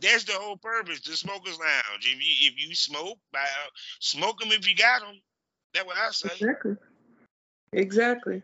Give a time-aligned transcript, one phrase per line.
[0.00, 1.00] that's the whole purpose.
[1.00, 2.04] The smokers lounge.
[2.06, 3.18] If you if you smoke,
[4.00, 5.20] smoke them if you got them.
[5.74, 6.28] That's what I say.
[6.32, 6.76] Exactly.
[7.72, 8.42] Exactly.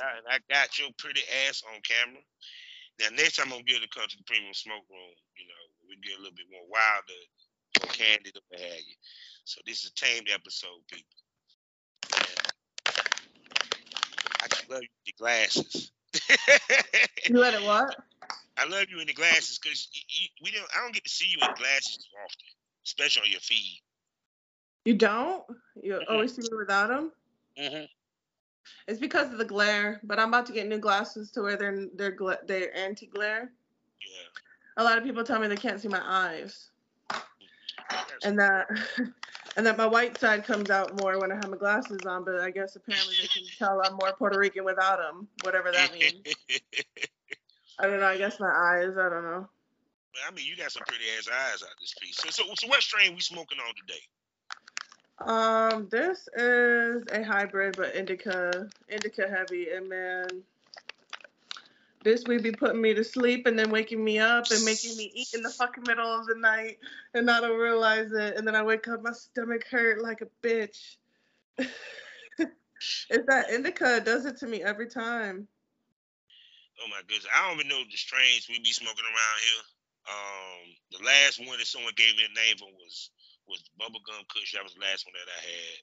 [0.00, 2.22] I, I got your pretty ass on camera.
[3.00, 5.14] Now next time I'm gonna able to come the premium smoke room.
[5.36, 7.20] You know, we get a little bit more wilder,
[7.80, 8.96] more candid, what have you.
[9.44, 11.20] So this is a tamed episode, people.
[14.42, 15.92] I just love you your glasses.
[17.28, 17.94] You let it what?
[18.60, 19.88] I love you in the glasses because
[20.42, 20.66] we don't.
[20.76, 22.46] I don't get to see you in glasses too often,
[22.84, 23.80] especially on your feed.
[24.84, 25.44] You don't?
[25.82, 26.04] You Mhm.
[26.10, 27.12] always see me without them?
[27.58, 27.84] Mm-hmm.
[28.86, 31.86] It's because of the glare, but I'm about to get new glasses to where they're
[31.94, 33.50] they're gla- they're anti glare.
[34.06, 34.26] Yeah.
[34.76, 36.70] A lot of people tell me they can't see my eyes,
[37.08, 38.68] That's- and that
[39.56, 42.24] and that my white side comes out more when I have my glasses on.
[42.24, 45.92] But I guess apparently they can tell I'm more Puerto Rican without them, whatever that
[45.98, 46.22] means.
[47.80, 48.06] I don't know.
[48.06, 48.96] I guess my eyes.
[48.98, 49.48] I don't know.
[50.26, 52.16] I mean, you got some pretty ass eyes out this piece.
[52.16, 54.00] So, so, so what strain we smoking on today?
[55.20, 60.26] Um, this is a hybrid, but indica, indica heavy, and man,
[62.02, 65.12] this would be putting me to sleep and then waking me up and making me
[65.14, 66.78] eat in the fucking middle of the night,
[67.12, 70.46] and I don't realize it, and then I wake up, my stomach hurt like a
[70.46, 70.96] bitch.
[71.58, 75.46] it's that indica does it to me every time.
[76.82, 79.64] Oh my goodness, I don't even know the strains we be smoking around here.
[80.08, 80.60] Um,
[80.96, 83.10] the last one that someone gave me a name for was
[83.46, 84.52] was Bubblegum Kush.
[84.54, 85.78] That was the last one that I had.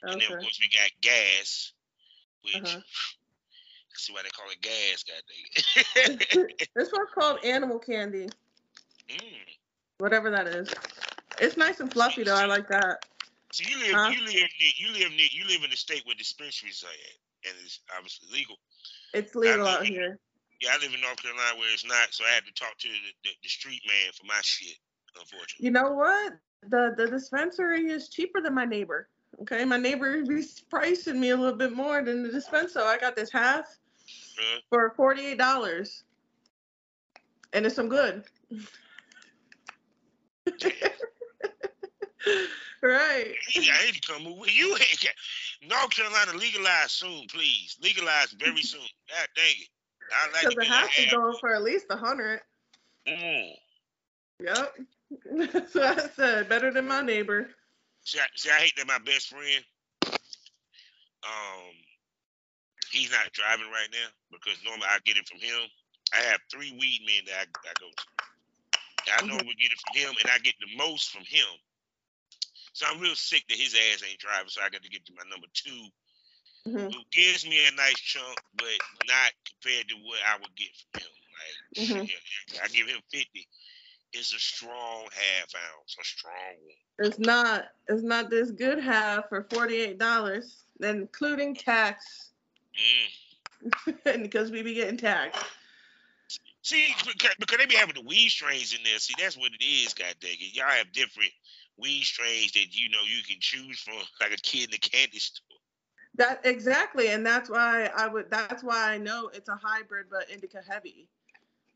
[0.00, 0.12] Okay.
[0.12, 1.72] And then of course we got gas,
[2.42, 2.80] which Uh-huh.
[3.94, 6.46] see why they call it gas, goddamn.
[6.74, 8.28] This one's called animal candy,
[9.08, 9.58] mm.
[9.98, 10.72] whatever that is.
[11.38, 12.36] It's nice and fluffy though.
[12.36, 13.04] I like that.
[13.52, 14.10] So you live, Huh?
[14.10, 17.50] you live, near, you live, near, you live in a state where dispensaries are at,
[17.50, 18.56] and it's obviously legal.
[19.12, 20.18] It's legal out here.
[20.60, 22.88] Yeah, I live in North Carolina where it's not, so I had to talk to
[22.88, 24.76] the, the, the street man for my shit.
[25.18, 26.34] Unfortunately, You know what?
[26.68, 29.08] The the dispensary is cheaper than my neighbor.
[29.42, 32.80] Okay, my neighbor is pricing me a little bit more than the dispenser.
[32.80, 33.66] I got this half
[34.38, 36.04] Uh, for forty eight dollars,
[37.52, 38.24] and it's some good.
[42.82, 43.34] right.
[43.56, 44.50] I hate to come over.
[44.50, 44.76] You
[45.68, 47.78] North Carolina legalize soon, please.
[47.82, 48.80] Legalize very soon.
[49.08, 49.68] God dang it.
[50.12, 52.40] I like Because it has to go for at least a hundred.
[53.06, 53.52] Mm.
[54.40, 54.74] Yep.
[55.52, 56.48] That's what I said.
[56.48, 57.48] Better than my neighbor.
[58.04, 59.64] See, I, see, I hate that my best friend,
[61.22, 61.72] um,
[62.90, 65.68] he's not driving right now because normally I get it from him.
[66.12, 68.04] I have three weed men that I, I go to.
[69.12, 69.46] I Mhm.
[69.46, 71.46] we get it from him, and I get the most from him.
[72.72, 75.12] So I'm real sick that his ass ain't driving, so I got to get to
[75.14, 75.88] my number two,
[76.66, 76.92] Mhm.
[76.92, 81.00] who gives me a nice chunk, but not compared to what I would get from
[81.02, 81.08] him.
[81.32, 82.08] Like, Mhm.
[82.08, 83.48] shit, I give him 50.
[84.12, 87.06] It's a strong half ounce, a strong one.
[87.06, 87.68] It's not.
[87.88, 92.32] It's not this good half for forty eight dollars, including tax,
[92.74, 93.10] Mm.
[94.22, 95.42] because we be getting taxed.
[96.62, 98.98] See, because, because they be having the weed strains in there.
[98.98, 100.54] See, that's what it is, god dang it.
[100.54, 101.32] Y'all have different
[101.78, 105.18] weed strains that you know you can choose from, like a kid in the candy
[105.18, 105.49] store.
[106.20, 108.30] That exactly, and that's why I would.
[108.30, 111.08] That's why I know it's a hybrid, but indica heavy.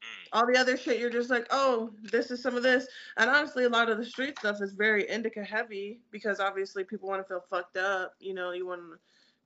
[0.03, 0.29] Mm.
[0.35, 3.65] All the other shit, you're just like, oh, this is some of this, and honestly,
[3.65, 7.27] a lot of the street stuff is very indica heavy because obviously people want to
[7.27, 8.17] feel fucked up.
[8.21, 8.99] You know, you want to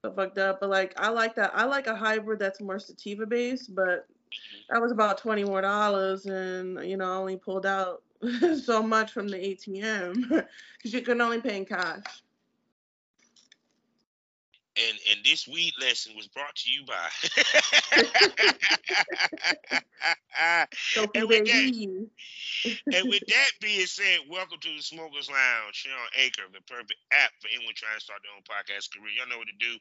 [0.03, 1.53] feel fucked up, but like I like that.
[1.55, 4.09] I like a hybrid that's more sativa based, but
[4.69, 8.03] that was about twenty more dollars, and you know, I only pulled out
[8.65, 10.45] so much from the ATM because
[10.93, 12.03] you can only pay in cash.
[14.79, 17.09] And and this weed lesson was brought to you by.
[20.95, 21.71] So and, with that,
[22.95, 27.35] and with that being said, welcome to the Smokers Lounge on Anchor, the perfect app
[27.43, 29.11] for anyone trying to start their own podcast career.
[29.19, 29.75] Y'all know what to do.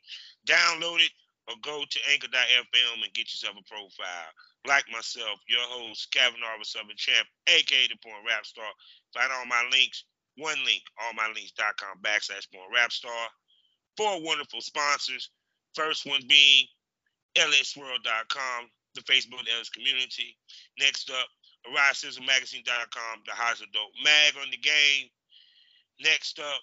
[0.50, 1.14] Download it
[1.48, 4.32] or go to anchor.fm and get yourself a profile.
[4.68, 8.68] Like myself, your host, Kevin Arbor Southern Champ, aka the Porn Rap Star.
[9.14, 10.04] Find all my links,
[10.36, 13.30] one link, allmylinks.com backslash Porn Rap Star.
[13.98, 15.30] Four wonderful sponsors.
[15.74, 16.66] First one being
[17.36, 20.38] lsswirl.com, the Facebook LS community.
[20.80, 21.28] Next up,
[21.66, 25.10] EroticismMagazine.com, the hottest adult mag on the game.
[26.00, 26.62] Next up,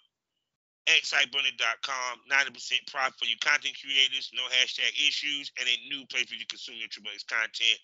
[0.87, 6.35] XSiteBunny.com, 90% profit for you content creators, no hashtag issues, and a new place for
[6.35, 7.81] you to consume your Triple X content.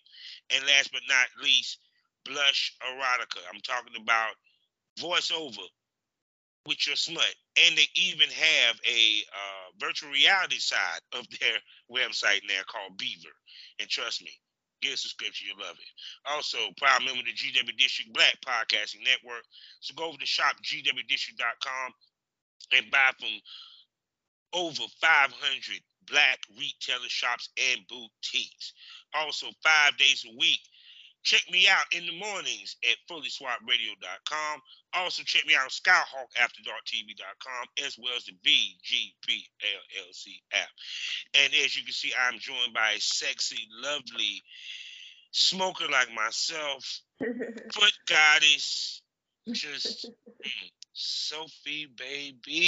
[0.51, 1.79] And last but not least,
[2.25, 3.41] Blush Erotica.
[3.49, 4.37] I'm talking about
[5.01, 5.65] voiceover
[6.67, 7.35] with your smut.
[7.67, 11.59] And they even have a uh, virtual reality side of their
[11.91, 13.35] website now called Beaver.
[13.79, 14.31] And trust me,
[14.81, 15.93] Get a subscription, you'll love it.
[16.25, 19.45] Also, proud member of the GW District Black Podcasting Network.
[19.81, 21.93] So go over to shopgwdistrict.com
[22.73, 23.29] and buy from
[24.55, 28.73] over 500 black retailer shops and boutiques.
[29.15, 30.61] Also, five days a week.
[31.23, 34.61] Check me out in the mornings at fullyswapradio.com.
[34.95, 40.69] Also, check me out on skyhawkafterdarktv.com as well as the BGPLLC app.
[41.35, 44.43] And as you can see, I'm joined by a sexy, lovely
[45.33, 49.03] smoker like myself, foot goddess,
[49.53, 50.11] just
[50.95, 52.67] Sofiee, baby.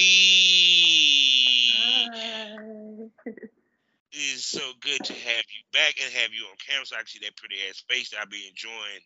[4.13, 7.01] It is so good to have you back and have you on camera so I
[7.01, 9.01] can see that pretty ass face that I'll be enjoying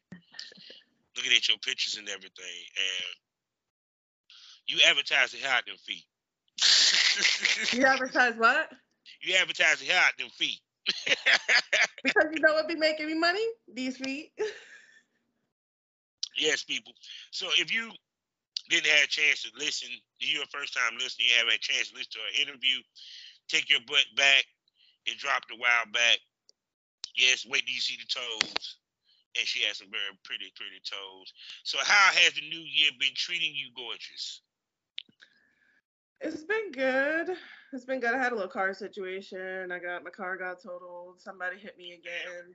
[1.16, 2.62] looking at your pictures and everything.
[2.76, 3.14] And
[4.66, 6.04] you advertise the hot them feet.
[7.72, 8.70] you advertise what?
[9.22, 10.58] You advertise the hot them feet.
[12.04, 13.44] because you know what be making me money?
[13.72, 14.32] These feet.
[16.36, 16.92] yes, people.
[17.30, 17.92] So if you
[18.68, 19.88] didn't have a chance to listen,
[20.18, 22.82] you're a first time listener, you haven't had a chance to listen to an interview,
[23.48, 24.44] take your butt back.
[25.06, 26.18] It dropped a while back.
[27.16, 28.76] Yes, wait till you see the toes.
[29.38, 31.32] And she has some very pretty, pretty toes.
[31.64, 34.40] So how has the new year been treating you gorgeous?
[36.20, 37.36] It's been good.
[37.72, 38.14] It's been good.
[38.14, 39.70] I had a little car situation.
[39.70, 41.20] I got my car got totaled.
[41.20, 42.54] Somebody hit me again.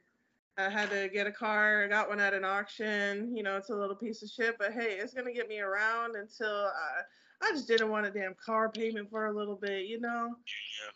[0.58, 1.84] I had to get a car.
[1.84, 3.36] I got one at an auction.
[3.36, 6.16] You know, it's a little piece of shit, but hey, it's gonna get me around
[6.16, 7.02] until I.
[7.44, 10.36] I just didn't want a damn car payment for a little bit, you know.
[10.46, 10.92] Yeah.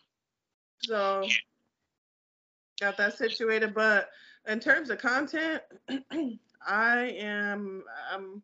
[0.82, 1.26] So
[2.80, 4.10] got that situated, but
[4.46, 5.62] in terms of content,
[6.66, 7.84] I am.
[8.12, 8.42] I'm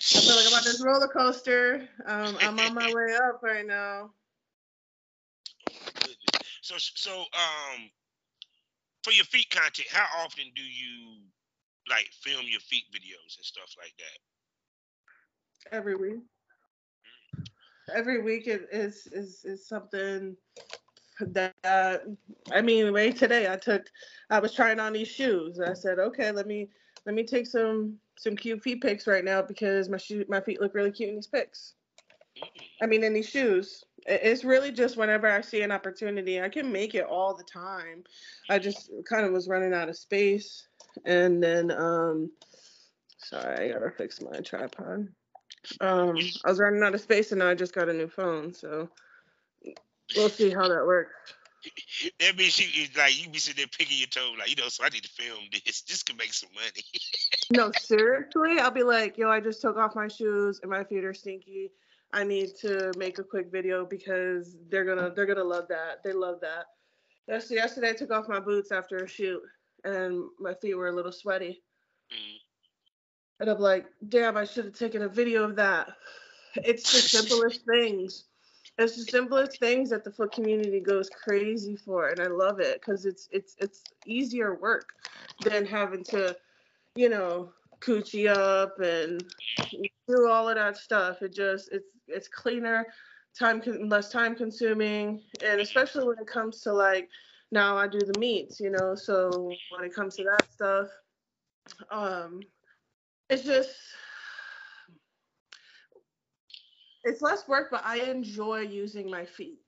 [0.00, 1.88] I feel like I'm on this roller coaster.
[2.06, 4.10] Um, I'm on my way up right now.
[6.62, 7.90] So, so, um,
[9.02, 11.20] for your feet content, how often do you
[11.90, 15.76] like film your feet videos and stuff like that?
[15.76, 16.20] Every week.
[17.94, 20.36] Every week it is is is something
[21.20, 22.04] that
[22.52, 23.86] I mean, right today I took
[24.30, 25.60] I was trying on these shoes.
[25.60, 26.68] I said, okay, let me
[27.06, 30.60] let me take some some cute feet pics right now because my shoe my feet
[30.60, 31.74] look really cute in these pics.
[32.82, 33.84] I mean, in these shoes.
[34.06, 36.40] It's really just whenever I see an opportunity.
[36.40, 38.04] I can make it all the time.
[38.48, 40.66] I just kind of was running out of space,
[41.04, 42.30] and then um,
[43.18, 45.08] sorry, I gotta fix my tripod.
[45.80, 48.52] Um, I was running out of space, and now I just got a new phone,
[48.52, 48.88] so
[50.16, 51.14] we'll see how that works.
[52.20, 54.68] that means you like you be sitting there picking your toe, like you know.
[54.68, 55.82] So I need to film this.
[55.88, 56.84] This could make some money.
[57.50, 61.04] no, seriously, I'll be like, yo, I just took off my shoes and my feet
[61.04, 61.70] are stinky.
[62.12, 66.02] I need to make a quick video because they're gonna they're gonna love that.
[66.04, 66.66] They love that.
[67.26, 69.42] Yesterday, yesterday I took off my boots after a shoot
[69.84, 71.62] and my feet were a little sweaty.
[72.12, 72.38] Mm.
[73.40, 75.90] And I'm like, damn, I should have taken a video of that.
[76.56, 78.24] It's the simplest things
[78.78, 82.80] it's the simplest things that the foot community goes crazy for and i love it
[82.80, 84.90] because it's it's it's easier work
[85.42, 86.34] than having to
[86.94, 89.24] you know coochie up and
[90.08, 92.86] do all of that stuff it just it's it's cleaner
[93.38, 97.08] time con- less time consuming and especially when it comes to like
[97.50, 100.88] now i do the meats you know so when it comes to that stuff
[101.90, 102.40] um
[103.30, 103.70] it's just
[107.04, 109.60] it's less work, but I enjoy using my feet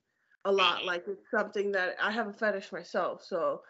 [0.45, 0.85] a lot.
[0.85, 3.61] Like it's something that I have a fetish myself, so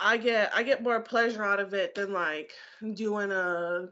[0.00, 2.52] I get I get more pleasure out of it than like
[2.94, 3.88] doing a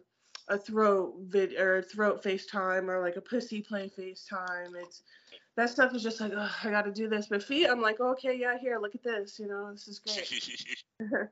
[0.48, 4.74] a throat vid or throat FaceTime or like a pussy play FaceTime.
[4.76, 5.02] It's
[5.56, 7.26] that stuff is just like I got to do this.
[7.28, 9.38] But feet, I'm like okay, yeah, here, look at this.
[9.38, 10.16] You know, this is great.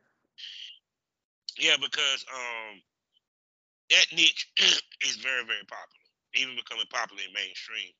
[1.58, 2.80] yeah, because um
[3.90, 4.48] that niche
[5.06, 5.98] is very very popular
[6.34, 7.92] even becoming popular in mainstream.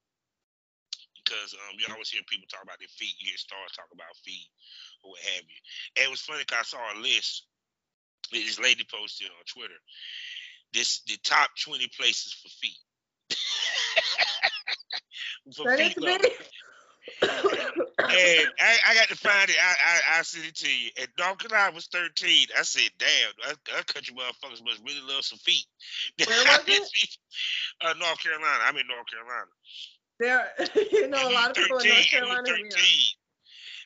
[1.17, 3.17] Because um, you always hear people talk about their feet.
[3.21, 4.49] You hear stars talk about feet
[5.05, 5.61] or what have you.
[5.97, 7.45] And it was funny because I saw a list.
[8.33, 9.77] that This lady posted on Twitter.
[10.73, 12.81] This the top twenty places for feet.
[15.57, 15.97] for feet
[17.23, 19.57] and I, I, got to find it.
[19.61, 20.91] I, I I sent it to you.
[20.99, 22.49] And North Carolina was 13.
[22.59, 25.67] I said, damn, our country motherfuckers must really love some feet.
[26.27, 27.17] Where was it?
[27.85, 28.65] uh, North Carolina.
[28.65, 29.51] I'm in North Carolina.
[30.21, 30.49] There,
[30.93, 32.43] you know, a lot of people in North Carolina.
[32.45, 32.71] 13.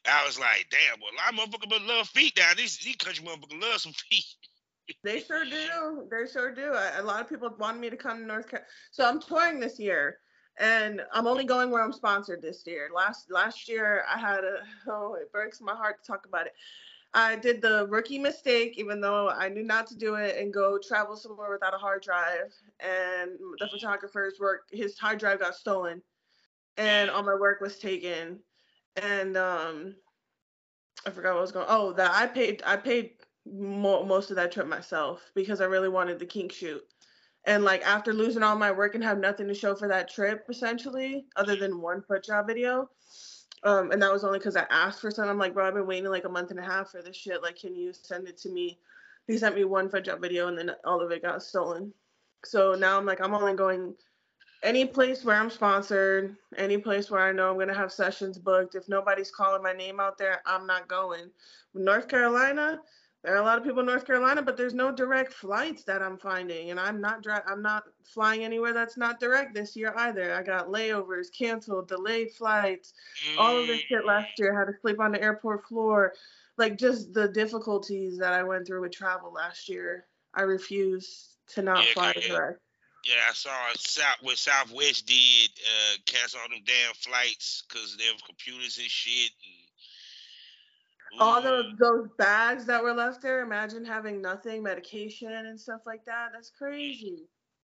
[0.07, 2.57] I was like, damn, well, a lot of motherfuckers love feet down.
[2.57, 4.25] These these country motherfuckers love some feet.
[5.05, 6.09] they sure do.
[6.11, 6.73] They sure do.
[6.73, 8.69] A lot of people wanted me to come to North Carolina.
[8.91, 10.19] So I'm touring this year
[10.59, 12.91] and I'm only going where I'm sponsored this year.
[12.95, 16.55] Last last year I had a oh it breaks my heart to talk about it.
[17.15, 20.79] I did the rookie mistake, even though I knew not to do it, and go
[20.79, 22.55] travel somewhere without a hard drive.
[22.81, 26.03] And the photographer's work, his hard drive got stolen,
[26.79, 28.39] and all my work was taken.
[28.97, 29.95] And um,
[31.07, 31.67] I forgot what was going.
[31.69, 32.63] Oh, that I paid.
[32.65, 33.13] I paid
[33.45, 36.83] mo- most of that trip myself because I really wanted the kink shoot.
[37.45, 40.47] And like after losing all my work and have nothing to show for that trip,
[40.49, 42.89] essentially, other than one foot job video,
[43.65, 45.29] um, and that was only because I asked for some.
[45.29, 47.43] I'm like, bro, I've been waiting like a month and a half for this shit.
[47.43, 48.79] Like, can you send it to me?
[49.27, 51.93] He sent me one foot job video, and then all of it got stolen.
[52.45, 53.95] So now I'm like, I'm only going
[54.63, 58.75] any place where I'm sponsored, any place where I know I'm gonna have sessions booked.
[58.75, 61.31] If nobody's calling my name out there, I'm not going.
[61.75, 62.81] North Carolina,
[63.23, 66.03] there are a lot of people in North Carolina, but there's no direct flights that
[66.03, 69.95] I'm finding, and I'm not dri- I'm not flying anywhere that's not direct this year
[69.97, 70.35] either.
[70.35, 72.95] I got layovers, canceled, delayed flights,
[73.39, 74.59] all of this shit last year.
[74.59, 76.15] Had to sleep on the airport floor,
[76.59, 80.07] like just the difficulties that I went through with travel last year.
[80.35, 82.29] I refuse to not Yeah, fly yeah.
[82.29, 82.61] direct.
[83.05, 88.13] Yeah, I saw South what Southwest did uh, cancel all them damn flights because their
[88.27, 89.31] computers and shit.
[89.45, 89.72] And,
[91.19, 91.77] All Ooh, those mm-hmm.
[91.83, 93.43] those bags that were left there.
[93.43, 96.31] Imagine having nothing, medication and stuff like that.
[96.33, 97.29] That's crazy.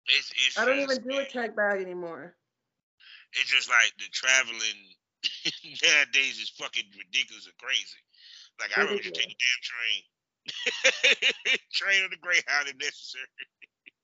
[0.07, 2.35] it's, it's I don't just- even do a check bag anymore.
[3.33, 4.79] It's just like the traveling
[5.83, 8.01] nowadays is fucking ridiculous and crazy.
[8.59, 13.27] Like I would just take a damn train, train or the Greyhound if necessary.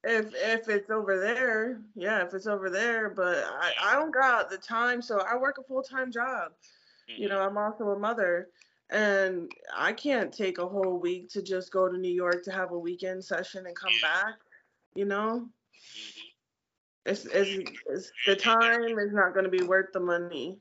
[0.04, 4.50] If if it's over there, yeah, if it's over there, but I, I don't got
[4.50, 6.52] the time, so I work a full time job.
[7.06, 7.34] You mm-hmm.
[7.34, 8.48] know, I'm also a mother,
[8.92, 12.72] and I can't take a whole week to just go to New York to have
[12.72, 14.34] a weekend session and come back.
[14.94, 16.32] You know, Mhm.
[17.06, 20.58] it's it's, it's the time is not going to be worth the money.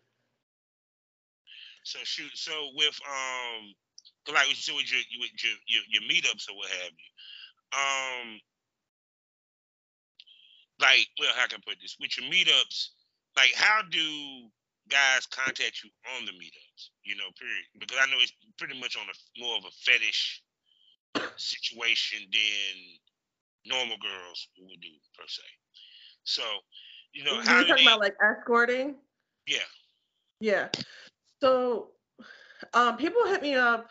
[1.83, 3.73] So shoot, so with um,
[4.33, 8.39] like said with your with your, your your meetups or what have you, um,
[10.79, 11.97] like well, how can I put this?
[11.99, 12.89] With your meetups,
[13.35, 14.49] like how do
[14.89, 16.89] guys contact you on the meetups?
[17.03, 17.65] You know, period.
[17.79, 20.41] Because I know it's pretty much on a more of a fetish
[21.37, 22.75] situation than
[23.65, 25.43] normal girls would do per se.
[26.23, 26.43] So,
[27.13, 27.81] you know, You're do talking they?
[27.83, 28.95] about like escorting.
[29.47, 29.59] yeah.
[30.39, 30.69] Yeah.
[31.41, 31.89] So,
[32.73, 33.89] um, people hit me up.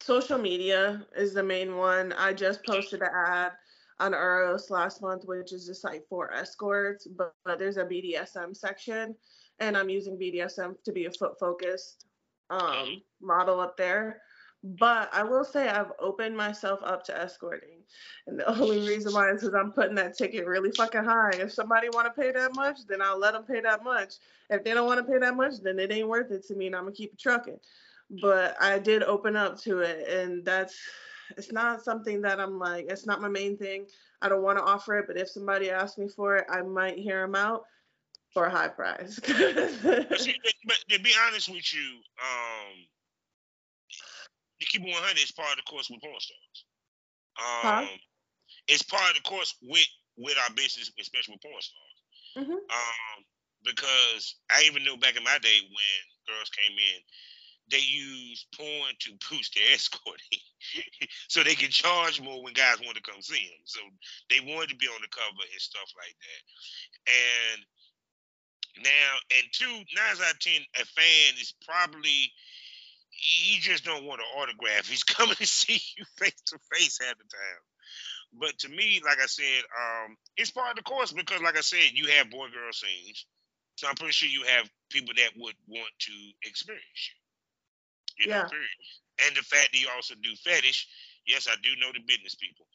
[0.00, 2.12] Social media is the main one.
[2.14, 3.52] I just posted an ad
[4.00, 8.56] on Eros last month, which is a site for escorts, but, but there's a BDSM
[8.56, 9.14] section,
[9.60, 12.06] and I'm using BDSM to be a foot focused
[12.48, 14.22] um, model up there.
[14.62, 17.78] But I will say I've opened myself up to escorting.
[18.26, 21.30] And the only reason why is because I'm putting that ticket really fucking high.
[21.34, 24.14] If somebody want to pay that much, then I'll let them pay that much.
[24.50, 26.66] If they don't want to pay that much, then it ain't worth it to me,
[26.66, 27.58] and I'm gonna keep trucking.
[28.20, 30.76] But I did open up to it, and that's
[31.36, 32.86] it's not something that I'm like.
[32.88, 33.86] It's not my main thing.
[34.22, 36.98] I don't want to offer it, but if somebody asks me for it, I might
[36.98, 37.64] hear them out
[38.32, 39.18] for a high price.
[39.18, 39.28] But,
[40.20, 42.76] see, but, but to be honest with you, um,
[44.60, 46.64] to keep it 100 is part of the course with porn stars.
[47.38, 47.96] Um, Huh?
[48.68, 52.46] It's part of the course with with our business, especially with porn stars.
[52.46, 52.58] Mhm.
[52.70, 53.24] Um,
[53.64, 57.00] because I even knew back in my day when girls came in,
[57.70, 60.42] they use porn to boost their escorting,
[61.28, 63.64] so they can charge more when guys want to come see them.
[63.64, 63.80] So
[64.28, 66.42] they wanted to be on the cover and stuff like that.
[67.06, 72.32] And now, and two, nine out of ten, a fan is probably
[73.10, 74.88] he just don't want an autograph.
[74.88, 77.62] He's coming to see you face to face half the time.
[78.32, 81.62] But to me, like I said, um, it's part of the course because, like I
[81.62, 83.26] said, you have boy girl scenes.
[83.76, 86.12] So I'm pretty sure you have people that would want to
[86.44, 87.19] experience you.
[88.20, 88.48] You know, Yeah.
[88.48, 88.76] period.
[89.26, 90.88] And the fact that you also do fetish,
[91.26, 92.66] yes, I do know the business people.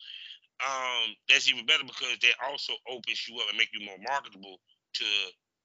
[0.66, 4.60] Um, that's even better because that also opens you up and make you more marketable
[4.96, 5.06] to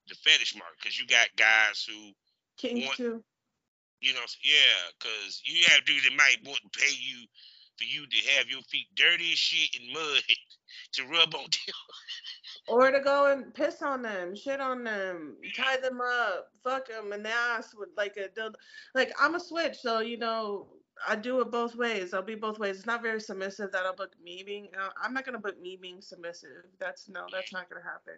[0.08, 2.14] the fetish market because you got guys who
[2.82, 3.24] want- too.
[4.00, 7.26] you know, yeah, because you have dudes that might want to pay you
[7.80, 10.22] for you to have your feet dirty as shit and mud
[10.92, 11.74] to rub on them.
[12.68, 17.12] Or to go and piss on them, shit on them, tie them up, fuck them
[17.12, 18.28] in the ass with like a.
[18.94, 20.68] Like I'm a switch, so you know
[21.08, 22.12] I do it both ways.
[22.12, 22.76] I'll be both ways.
[22.76, 24.68] It's not very submissive that I'll book me being.
[24.78, 26.66] Uh, I'm not gonna book me being submissive.
[26.78, 28.14] That's no, that's not gonna happen.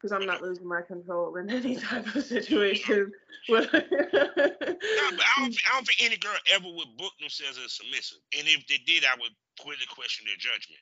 [0.00, 3.12] Because I'm not losing my control in any type of situation.
[3.48, 8.18] No, but I don't, I don't think any girl ever would book themselves as submissive.
[8.36, 10.80] And if they did, I would quickly question their judgment.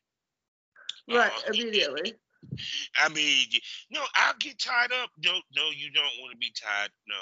[1.11, 2.14] right, Uh, immediately.
[2.97, 3.47] I mean,
[3.90, 5.11] no, I'll get tied up.
[5.23, 6.88] No, no, you don't want to be tied.
[7.06, 7.14] No,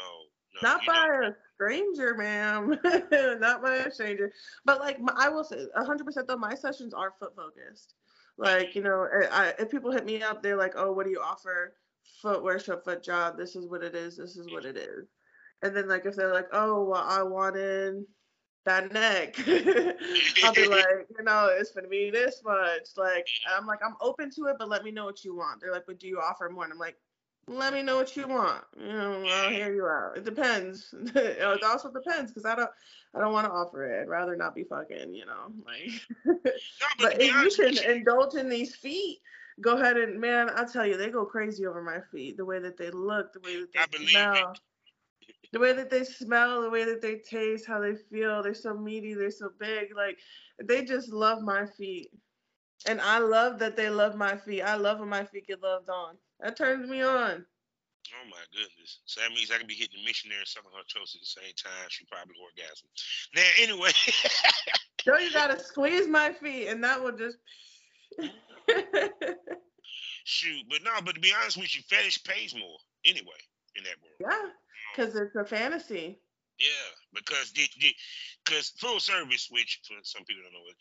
[0.62, 2.78] No, Not by a stranger, ma'am.
[3.40, 4.32] Not by a stranger.
[4.64, 7.94] But like my- I will say, hundred percent though, my sessions are foot focused.
[8.37, 11.11] Like you know, I, I- if people hit me up, they're like, "Oh, what do
[11.11, 11.75] you offer?
[12.22, 13.36] Foot worship, foot job.
[13.36, 14.16] This is what it is.
[14.16, 15.08] This is what it is."
[15.62, 18.04] And then like if they're like, "Oh, well, I wanted
[18.64, 19.36] that neck,"
[20.44, 22.90] I'll be like, you know, it's gonna be this much.
[22.96, 23.26] Like
[23.56, 25.60] I'm like, I'm open to it, but let me know what you want.
[25.60, 26.64] They're like, but do you offer more?
[26.64, 26.96] And I'm like,
[27.48, 28.62] let me know what you want.
[28.78, 30.16] You know, I'll hear you out.
[30.16, 30.94] It depends.
[31.14, 32.70] it also depends because I don't,
[33.14, 34.02] I don't want to offer it.
[34.02, 35.12] I'd rather not be fucking.
[35.12, 35.90] You know, like.
[36.24, 39.20] no, but, but if you can indulge in these feet,
[39.61, 42.37] go ahead and man, I tell you, they go crazy over my feet.
[42.37, 44.54] The way that they look, the way that they smell.
[45.52, 48.75] The way that they smell, the way that they taste, how they feel, they're so
[48.75, 49.94] meaty, they're so big.
[49.94, 50.18] Like
[50.62, 52.11] they just love my feet.
[52.87, 54.62] And I love that they love my feet.
[54.62, 56.16] I love when my feet get loved on.
[56.40, 57.44] That turns me on.
[58.11, 59.00] Oh my goodness.
[59.04, 61.26] So that means I can be hitting the missionary and sucking her toes at the
[61.26, 61.88] same time.
[61.88, 62.88] She probably orgasm.
[63.35, 63.90] Now, anyway.
[65.04, 67.38] So you gotta squeeze my feet, and that will just.
[70.25, 70.64] Shoot.
[70.71, 73.40] But no, but to be honest with you, fetish pays more anyway
[73.76, 74.21] in that world.
[74.21, 74.52] yeah, um,
[74.95, 76.21] because it's a fantasy.
[76.59, 77.95] Yeah, because the, the
[78.45, 80.76] because full service, which for some people don't know what,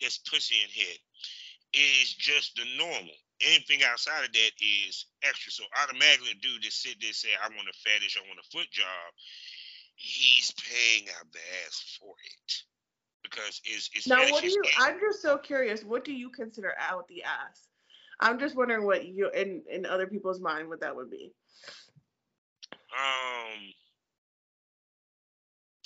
[0.00, 0.98] that's pussy and head,
[1.72, 3.16] is just the normal.
[3.42, 5.50] Anything outside of that is extra.
[5.50, 8.38] So automatically, a dude that sit there and say, "I want a fetish, I want
[8.38, 9.10] a foot job,"
[9.96, 12.62] he's paying out the ass for it
[13.24, 14.62] because it's it's Now, what do you?
[14.78, 15.82] I'm just so curious.
[15.82, 17.66] What do you consider out the ass?
[18.20, 21.32] I'm just wondering what you in in other people's mind what that would be.
[22.96, 23.72] Um,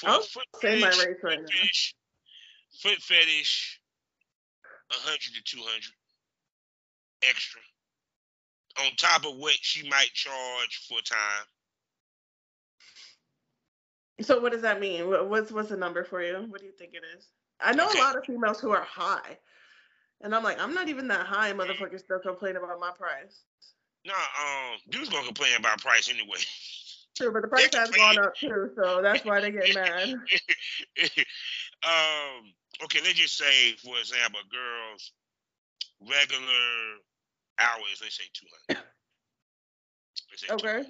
[0.05, 1.47] I'll foot say my fetish, race right foot now.
[1.47, 1.95] fetish,
[2.83, 3.81] foot fetish,
[4.91, 5.93] hundred to two hundred
[7.29, 7.61] extra
[8.81, 11.47] on top of what she might charge for time.
[14.21, 15.09] So what does that mean?
[15.09, 16.47] What's what's the number for you?
[16.49, 17.29] What do you think it is?
[17.61, 19.39] I know a lot of females who are high,
[20.23, 21.53] and I'm like, I'm not even that high.
[21.53, 23.43] Motherfuckers still complain about my price.
[24.05, 26.39] No, um, dudes gonna complain about price anyway.
[27.17, 30.09] True, but the price has gone up too, so that's why they get mad.
[31.85, 32.53] um,
[32.85, 35.13] okay, let's just say, for example, girl's
[36.01, 36.99] regular
[37.61, 38.85] hours, let's say two hundred.
[40.51, 40.85] Okay.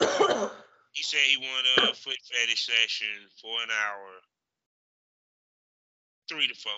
[0.00, 0.50] 200.
[0.92, 4.10] He said he wanted a uh, foot fetish session for an hour,
[6.28, 6.72] three to four,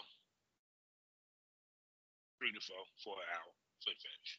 [2.38, 3.52] three to four for an hour
[3.84, 4.38] foot fetish.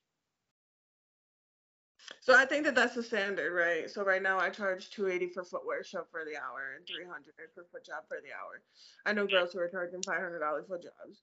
[2.20, 3.90] So I think that that's the standard, right?
[3.90, 7.66] So right now I charge 280 for foot worship for the hour and 300 for
[7.72, 8.62] foot job for the hour.
[9.06, 11.20] I know girls who are charging $500 foot jobs,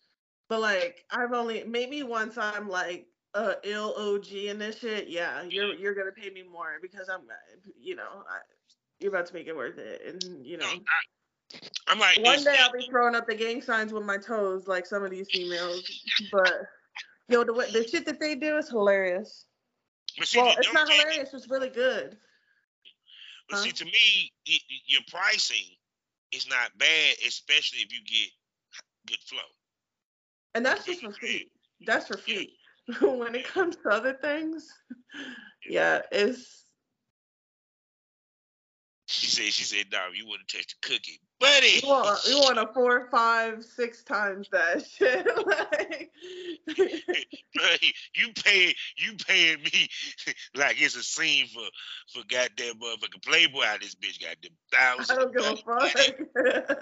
[0.48, 5.42] but like I've only maybe once I'm like a ill OG in this shit, yeah,
[5.42, 7.22] you're you're gonna pay me more because I'm,
[7.80, 8.38] you know, I,
[8.98, 10.66] you're about to make it worth it, and you know.
[10.66, 14.68] I, I'm like One day I'll be throwing up the gang signs with my toes
[14.68, 15.82] like some of these females,
[16.30, 16.62] but
[17.28, 19.46] yo, the way- the shit that they do is hilarious.
[20.22, 21.34] see, Well, it's not hilarious.
[21.34, 22.16] It's really good.
[23.48, 23.62] But Huh?
[23.64, 25.76] see, to me, it, it- your pricing
[26.30, 28.30] is not bad, especially if you get
[29.06, 29.40] good flow.
[30.54, 31.50] And that's just for feet.
[31.80, 32.59] That's for feet.
[33.00, 34.68] when it comes to other things,
[35.68, 36.64] yeah, it's
[39.07, 41.81] She said, she said, no, you wouldn't touch the cookie, buddy.
[41.83, 45.26] you want you want a four, five, six times that shit.
[45.46, 46.11] like,
[47.55, 49.88] Buddy, you pay, you paying me
[50.55, 51.64] like it's a scene for
[52.12, 53.64] for goddamn motherfucking Playboy.
[53.64, 55.11] Out this bitch got them thousands.
[55.11, 56.76] I don't give a fuck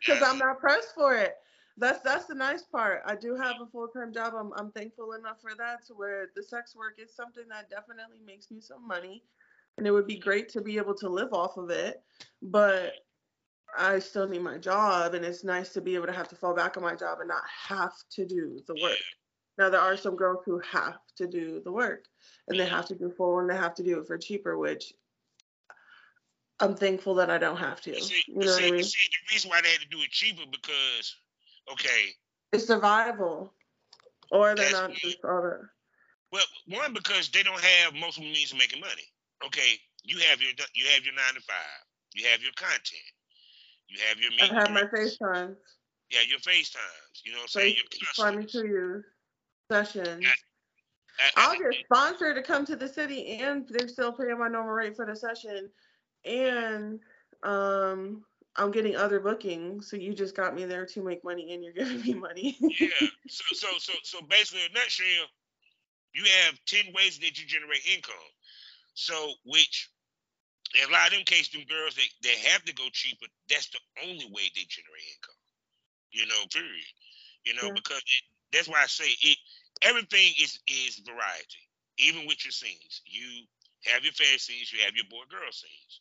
[0.00, 1.34] because I'm not pressed for it.
[1.78, 3.02] That's that's the nice part.
[3.06, 4.34] I do have a full time job.
[4.36, 8.18] I'm I'm thankful enough for that to where the sex work is something that definitely
[8.26, 9.22] makes me some money,
[9.76, 12.02] and it would be great to be able to live off of it.
[12.42, 12.94] But
[13.76, 16.54] I still need my job, and it's nice to be able to have to fall
[16.54, 18.98] back on my job and not have to do the work.
[19.56, 22.06] Now there are some girls who have to do the work,
[22.48, 24.92] and they have to do full, and they have to do it for cheaper, which
[26.60, 27.92] I'm thankful that I don't have to.
[27.92, 28.82] But see, You know what I mean?
[28.82, 31.14] see, the reason why they had to do it cheaper because,
[31.72, 32.14] okay,
[32.52, 33.52] It's survival,
[34.30, 35.60] or they're That's not just all that.
[36.32, 39.04] well, one because they don't have multiple means of making money.
[39.44, 43.12] Okay, you have your you have your nine to five, you have your content,
[43.88, 45.56] you have your I have my and greets, FaceTime.
[46.10, 47.22] you have your FaceTimes.
[47.24, 47.76] You know what I'm saying?
[47.76, 49.04] Your Fly me to your
[49.70, 50.24] sessions.
[51.20, 54.72] I- I'll get sponsored to come to the city, and they're still paying my normal
[54.72, 55.70] rate for the session,
[56.24, 57.00] and
[57.42, 58.24] um,
[58.58, 59.88] I'm getting other bookings.
[59.88, 62.56] So you just got me there to make money, and you're giving me money.
[62.60, 63.08] yeah.
[63.28, 65.30] So so so so basically, in a nutshell,
[66.12, 68.28] you have ten ways that you generate income.
[68.94, 69.14] So
[69.46, 69.88] which
[70.74, 73.26] in a lot of them cases, them girls they, they have to go cheaper.
[73.48, 75.40] That's the only way they generate income.
[76.10, 76.90] You know, period.
[77.44, 77.78] You know, yeah.
[77.78, 79.38] because it, that's why I say it.
[79.82, 81.62] Everything is is variety.
[81.98, 83.46] Even with your scenes, you
[83.86, 86.00] have your fair scenes, you have your boy girl scenes,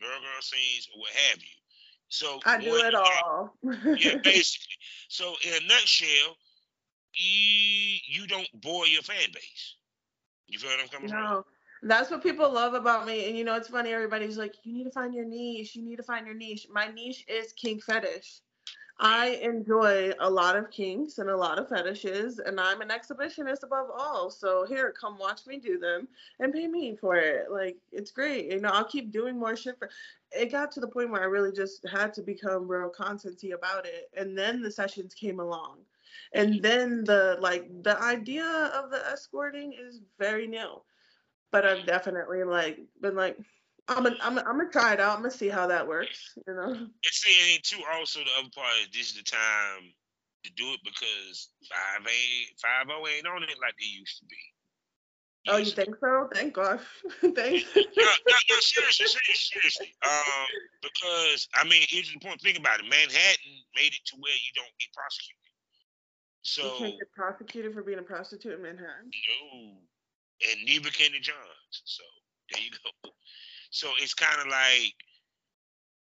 [0.00, 1.56] girl girl scenes, or what have you.
[2.08, 3.54] So I do it all.
[3.62, 4.76] yeah, basically.
[5.08, 6.36] So in a nutshell,
[7.14, 9.74] you, you don't bore your fan base.
[10.46, 11.16] You feel what I'm coming no.
[11.26, 11.44] from?
[11.82, 13.28] That's what people love about me.
[13.28, 15.74] And you know, it's funny, everybody's like, you need to find your niche.
[15.76, 16.66] You need to find your niche.
[16.70, 18.40] My niche is kink fetish.
[18.98, 23.62] I enjoy a lot of kinks and a lot of fetishes, and I'm an exhibitionist
[23.62, 24.30] above all.
[24.30, 26.08] So here, come watch me do them
[26.40, 27.50] and pay me for it.
[27.50, 28.50] Like it's great.
[28.50, 29.90] You know, I'll keep doing more shit for.
[30.36, 33.86] It got to the point where I really just had to become real contenty about
[33.86, 35.78] it, and then the sessions came along,
[36.32, 38.44] and then the like the idea
[38.74, 40.82] of the escorting is very new,
[41.50, 43.38] but I've definitely like been like
[43.88, 45.16] I'm gonna, I'm gonna, try it out.
[45.16, 46.34] I'm gonna see how that works.
[46.46, 46.70] You know.
[46.70, 49.92] And see, and too, also the other part is this is the time
[50.44, 54.24] to do it because five ain't five oh ain't on it like they used to
[54.26, 54.36] be.
[55.48, 56.28] Oh, you think so?
[56.34, 56.80] Thank God.
[57.20, 57.34] Thank.
[57.76, 59.94] no, no, no, seriously, seriously, seriously.
[60.04, 60.46] Um,
[60.82, 62.40] because I mean, here's the point.
[62.40, 62.86] Think about it.
[62.90, 65.46] Manhattan made it to where you don't get prosecuted.
[66.42, 69.10] So you can't get prosecuted for being a prostitute in Manhattan.
[69.10, 69.78] No,
[70.50, 71.82] and neither can the Johns.
[71.84, 72.02] So
[72.52, 73.10] there you go.
[73.70, 74.94] So it's kind of like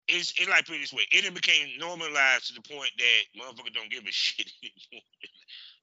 [0.08, 1.06] it's it like put it this way.
[1.10, 5.04] It became normalized to the point that motherfuckers don't give a shit anymore.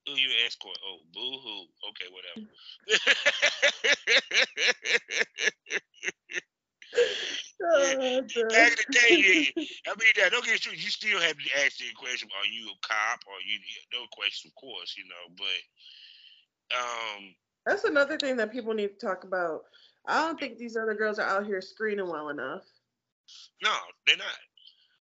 [0.08, 0.78] Who you escort?
[0.86, 1.66] Oh, boo hoo.
[1.90, 2.48] Okay, whatever.
[2.88, 2.96] yeah.
[8.48, 10.72] Back in the day, yeah, I mean, that don't get you.
[10.72, 13.20] You still have to ask the question: Are you a cop?
[13.26, 13.60] Or you?
[13.92, 15.28] No question, of course, you know.
[15.36, 15.60] But
[16.78, 17.34] um,
[17.66, 19.66] that's another thing that people need to talk about.
[20.06, 22.64] I don't think these other girls are out here screening well enough.
[23.62, 24.40] No, they're not.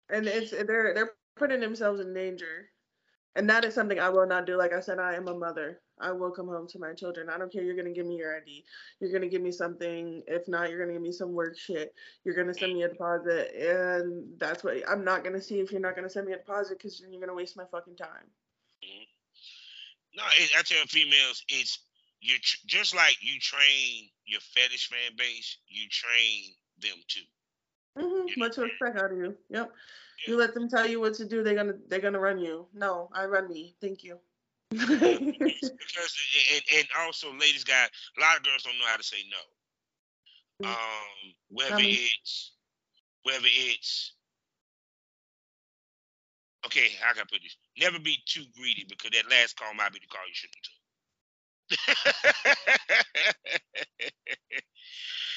[0.09, 2.69] And it's they're they're putting themselves in danger.
[3.37, 4.57] And that is something I will not do.
[4.57, 5.79] Like I said, I am a mother.
[5.99, 7.29] I will come home to my children.
[7.29, 7.61] I don't care.
[7.61, 8.65] You're gonna give me your ID.
[8.99, 10.23] You're gonna give me something.
[10.27, 11.93] If not, you're gonna give me some work shit.
[12.23, 15.79] You're gonna send me a deposit, and that's what I'm not gonna see if you're
[15.79, 18.25] not gonna send me a deposit because you're gonna waste my fucking time.
[18.83, 20.17] Mm-hmm.
[20.17, 21.79] No, I tell females, it's
[22.21, 27.21] you tr- just like you train your fetish fan base, you train them too.
[28.01, 28.51] Mm-hmm.
[28.51, 29.35] To expect out of you?
[29.49, 29.71] Yep.
[30.25, 31.43] You let them tell you what to do.
[31.43, 32.67] They're gonna they're gonna run you.
[32.73, 33.75] No, I run me.
[33.81, 34.19] Thank you.
[34.69, 39.17] because and, and also ladies got a lot of girls don't know how to say
[39.29, 40.67] no.
[40.67, 40.73] Mm-hmm.
[40.73, 42.53] Um, whether it's
[43.23, 44.13] whether it's
[46.65, 47.55] okay, how can I put this?
[47.77, 50.86] Never be too greedy because that last call might be the call you shouldn't have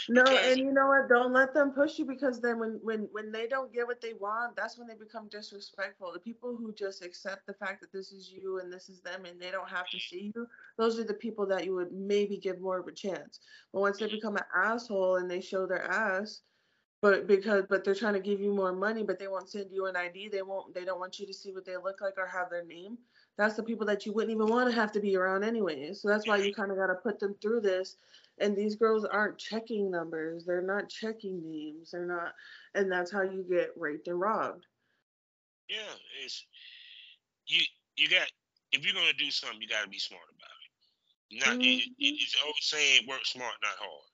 [0.09, 1.09] no, and you know what?
[1.09, 4.14] Don't let them push you because then when when when they don't get what they
[4.14, 6.12] want, that's when they become disrespectful.
[6.12, 9.25] The people who just accept the fact that this is you and this is them
[9.25, 10.47] and they don't have to see you,
[10.79, 13.40] those are the people that you would maybe give more of a chance.
[13.73, 16.43] But once they become an asshole and they show their ass,
[17.03, 19.87] but because but they're trying to give you more money, but they won't send you
[19.87, 22.27] an ID, they won't they don't want you to see what they look like or
[22.27, 22.99] have their name
[23.38, 25.93] that's the people that you wouldn't even want to have to be around anyway.
[25.95, 27.97] So that's why you kind of got to put them through this.
[28.38, 30.45] And these girls aren't checking numbers.
[30.45, 31.90] They're not checking names.
[31.90, 32.33] They're not,
[32.75, 34.66] and that's how you get raped and robbed.
[35.69, 36.47] Yeah, it's
[37.47, 37.62] you.
[37.97, 38.27] You got
[38.73, 41.38] if you're gonna do something, you got to be smart about it.
[41.38, 41.81] Not mm-hmm.
[41.81, 44.11] it, it's always saying work smart, not hard.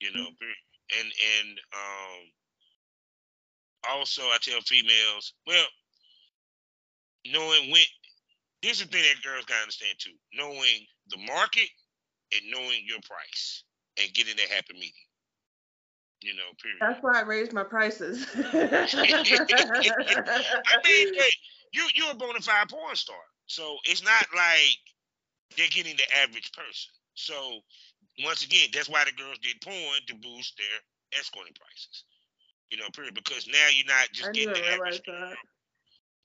[0.00, 1.00] You know, mm-hmm.
[1.00, 2.20] and and um,
[3.90, 5.66] also I tell females, well,
[7.26, 7.82] knowing when
[8.62, 11.68] Here's the thing that girls gotta understand too: knowing the market
[12.32, 13.64] and knowing your price
[13.98, 14.92] and getting that happy medium.
[16.22, 16.78] You know, period.
[16.80, 18.26] That's why I raised my prices.
[18.34, 18.86] I
[20.84, 21.30] mean, hey,
[21.72, 24.76] you you're a bona fide porn star, so it's not like
[25.56, 26.92] they're getting the average person.
[27.14, 27.60] So
[28.22, 32.04] once again, that's why the girls did porn to boost their escorting prices.
[32.70, 33.14] You know, period.
[33.14, 35.00] Because now you're not just getting the average.
[35.06, 35.36] That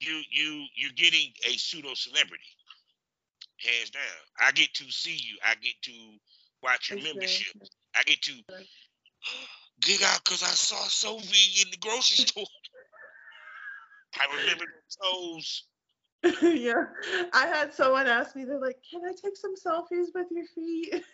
[0.00, 2.44] you you you're getting a pseudo celebrity,
[3.58, 4.02] hands down.
[4.40, 5.38] I get to see you.
[5.44, 5.92] I get to
[6.62, 7.56] watch your membership.
[7.94, 8.32] I get to
[9.80, 12.44] get out because I saw Sofiee in the grocery store.
[14.18, 14.64] I remember
[15.02, 15.64] those
[16.42, 16.84] yeah,
[17.32, 20.94] I had someone ask me, they're like, "Can I take some selfies with your feet?"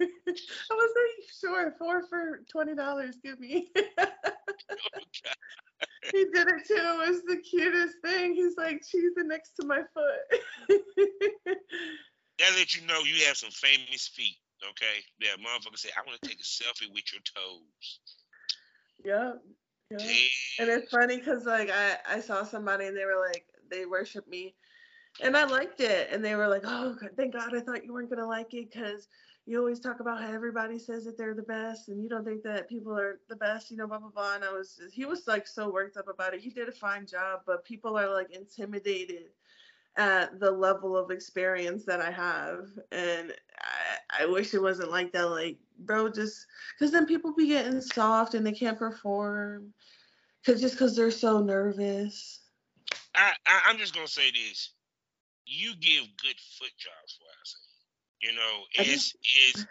[0.00, 3.16] I was like, "Sure, four for twenty dollars.
[3.22, 3.70] Give me."
[6.12, 6.74] he did it too.
[6.74, 8.34] It was the cutest thing.
[8.34, 10.40] He's like cheesing next to my foot.
[12.38, 14.38] that let you know you have some famous feet.
[14.70, 18.00] Okay, yeah, motherfucker say I want to take a selfie with your toes.
[19.04, 19.42] Yep.
[19.90, 20.00] Yep.
[20.58, 24.26] And it's funny because like I I saw somebody and they were like they worship
[24.28, 24.54] me,
[25.20, 28.10] and I liked it, and they were like, oh thank God I thought you weren't
[28.10, 29.06] gonna like it because
[29.48, 32.42] you always talk about how everybody says that they're the best and you don't think
[32.42, 34.34] that people are the best, you know, blah blah blah.
[34.34, 36.40] And I was he was like so worked up about it.
[36.40, 39.30] He did a fine job, but people are like intimidated
[39.96, 42.66] at the level of experience that I have.
[42.92, 45.30] And I, I wish it wasn't like that.
[45.30, 46.44] Like, bro, just
[46.78, 49.72] because then people be getting soft and they can't perform.
[50.44, 52.40] Cause just because they're so nervous.
[53.14, 54.72] I, I am just gonna say this:
[55.46, 57.67] you give good foot jobs for us.
[58.20, 59.66] You know, it's it's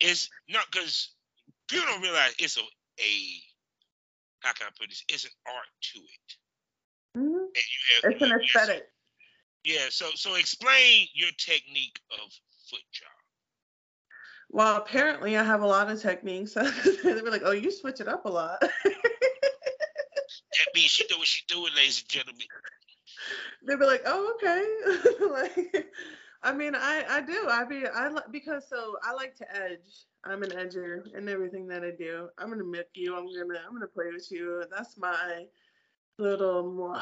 [0.00, 1.10] it's not because
[1.68, 3.42] people don't realize it's a a
[4.40, 5.04] how can I put this?
[5.08, 6.36] It's an art to it.
[7.18, 8.04] Mm-hmm.
[8.04, 8.84] Have, it's an aesthetic.
[9.64, 12.32] Yeah, so so explain your technique of
[12.68, 13.08] foot job.
[14.50, 16.54] Well, apparently I have a lot of techniques.
[17.04, 18.70] they be like, "Oh, you switch it up a lot." that
[20.74, 22.46] means she do what she doing, ladies and gentlemen.
[23.66, 24.64] They'd be like, "Oh, okay."
[25.30, 25.86] like,
[26.42, 27.46] I mean, I I do.
[27.48, 30.06] I be I because so I like to edge.
[30.24, 32.28] I'm an edger in everything that I do.
[32.38, 33.16] I'm gonna mip you.
[33.16, 34.64] I'm gonna I'm gonna play with you.
[34.70, 35.46] That's my
[36.18, 36.94] little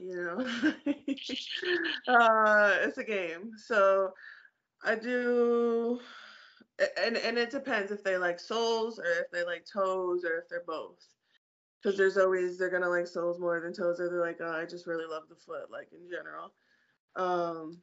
[0.00, 0.46] you know.
[2.12, 3.52] uh, it's a game.
[3.56, 4.12] So
[4.84, 6.00] I do
[6.98, 10.48] and and it depends if they like soles or if they like toes or if
[10.48, 11.04] they're both.
[11.82, 14.64] Because there's always they're gonna like soles more than toes, or they're like, oh, I
[14.66, 16.52] just really love the foot, like in general.
[17.16, 17.82] Um,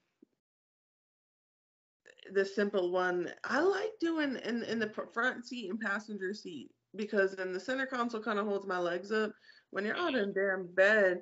[2.31, 7.35] the simple one I like doing in in the front seat and passenger seat because
[7.35, 9.31] then the center console kind of holds my legs up
[9.71, 11.21] when you're out in damn bed,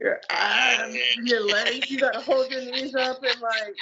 [0.00, 3.74] your arms, your legs, you gotta hold your knees up and like,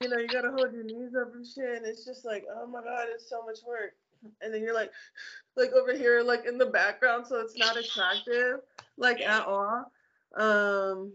[0.00, 1.78] you know, you gotta hold your knees up and shit.
[1.78, 3.92] And it's just like, oh my god, it's so much work.
[4.42, 4.92] And then you're like,
[5.56, 8.60] like over here, like in the background, so it's not attractive,
[8.98, 9.90] like at all.
[10.36, 11.12] Um,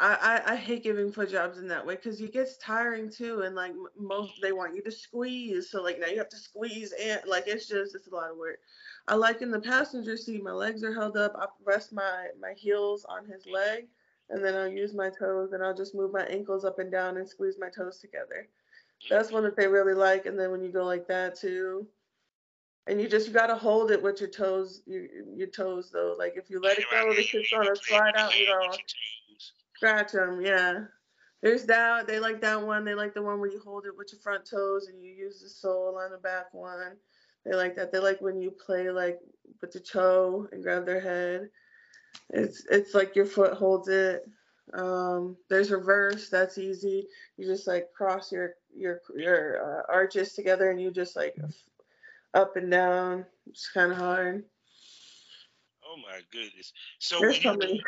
[0.00, 3.56] I, I, hate giving foot jobs in that way because it gets tiring too, and
[3.56, 7.20] like most they want you to squeeze, so like now you have to squeeze and
[7.26, 8.60] like it's just it's a lot of work.
[9.08, 11.34] I like in the passenger seat, my legs are held up.
[11.36, 13.88] I rest my my heels on his leg,
[14.30, 17.16] and then I'll use my toes, and I'll just move my ankles up and down
[17.16, 18.48] and squeeze my toes together.
[19.10, 20.26] That's one that they really like.
[20.26, 21.88] And then when you go like that too,
[22.86, 26.14] and you just you gotta hold it with your toes, your, your toes though.
[26.16, 28.38] Like if you let it go, the shit's gonna slide out.
[28.38, 28.60] You know,
[29.78, 30.40] scratch them.
[30.40, 30.80] Yeah.
[31.40, 32.06] There's that.
[32.06, 32.84] They like that one.
[32.84, 35.40] They like the one where you hold it with your front toes and you use
[35.40, 36.96] the sole on the back one.
[37.44, 37.92] They like that.
[37.92, 39.20] They like when you play like
[39.60, 41.48] with the toe and grab their head.
[42.30, 44.24] It's it's like your foot holds it.
[44.74, 46.28] Um, there's reverse.
[46.28, 47.06] That's easy.
[47.36, 51.36] You just like cross your your your uh, arches together and you just like
[52.34, 53.24] up and down.
[53.46, 54.44] It's kind of hard.
[55.86, 56.72] Oh my goodness.
[56.98, 57.80] So when, so, you,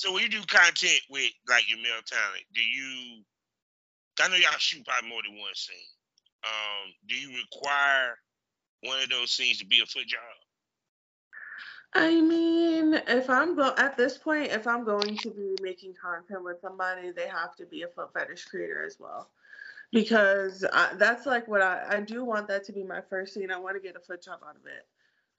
[0.00, 3.22] so when you do content with like your male talent, do you?
[4.18, 5.76] I know y'all shoot probably more than one scene.
[6.42, 8.16] Um, do you require
[8.82, 10.20] one of those scenes to be a foot job?
[11.92, 16.44] I mean, if I'm go at this point, if I'm going to be making content
[16.44, 19.28] with somebody, they have to be a foot fetish creator as well,
[19.92, 23.50] because I, that's like what I I do want that to be my first scene.
[23.50, 24.86] I want to get a foot job out of it.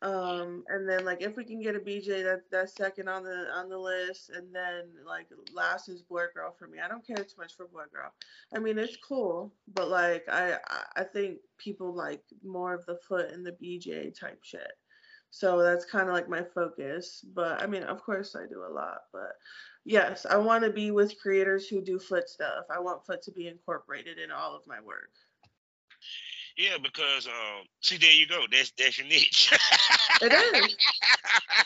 [0.02, 3.48] Um, and then like if we can get a BJ, that that's second on the
[3.54, 6.80] on the list, and then like last is boy girl for me.
[6.84, 8.12] I don't care too much for boy girl.
[8.56, 10.58] I mean it's cool, but like I
[10.96, 14.72] I think people like more of the foot and the BJ type shit.
[15.30, 17.24] So that's kind of like my focus.
[17.34, 19.34] But I mean, of course I do a lot, but
[19.86, 22.66] yes, I want to be with creators who do foot stuff.
[22.76, 25.12] I want foot to be incorporated in all of my work.
[26.58, 28.44] Yeah, because um, see, there you go.
[28.52, 29.54] That's that's your niche.
[30.22, 30.76] it is.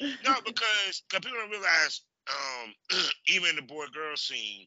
[0.00, 0.16] is.
[0.24, 2.74] no, because cause people don't realize, um,
[3.28, 4.66] even the boy girl scene.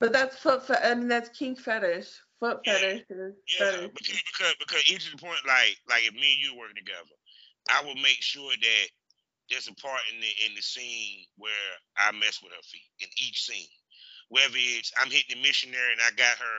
[0.00, 0.62] But that's foot.
[0.66, 2.08] Fe- I mean, that's kink fetish.
[2.40, 3.02] Foot yeah, fetish.
[3.10, 3.90] yeah, fetish.
[3.96, 7.16] because because because even to the point, like like if me and you working together,
[7.70, 8.86] I will make sure that
[9.50, 11.52] there's a part in the in the scene where
[11.96, 13.68] I mess with her feet in each scene
[14.28, 16.58] whether it's I'm hitting the missionary and I got her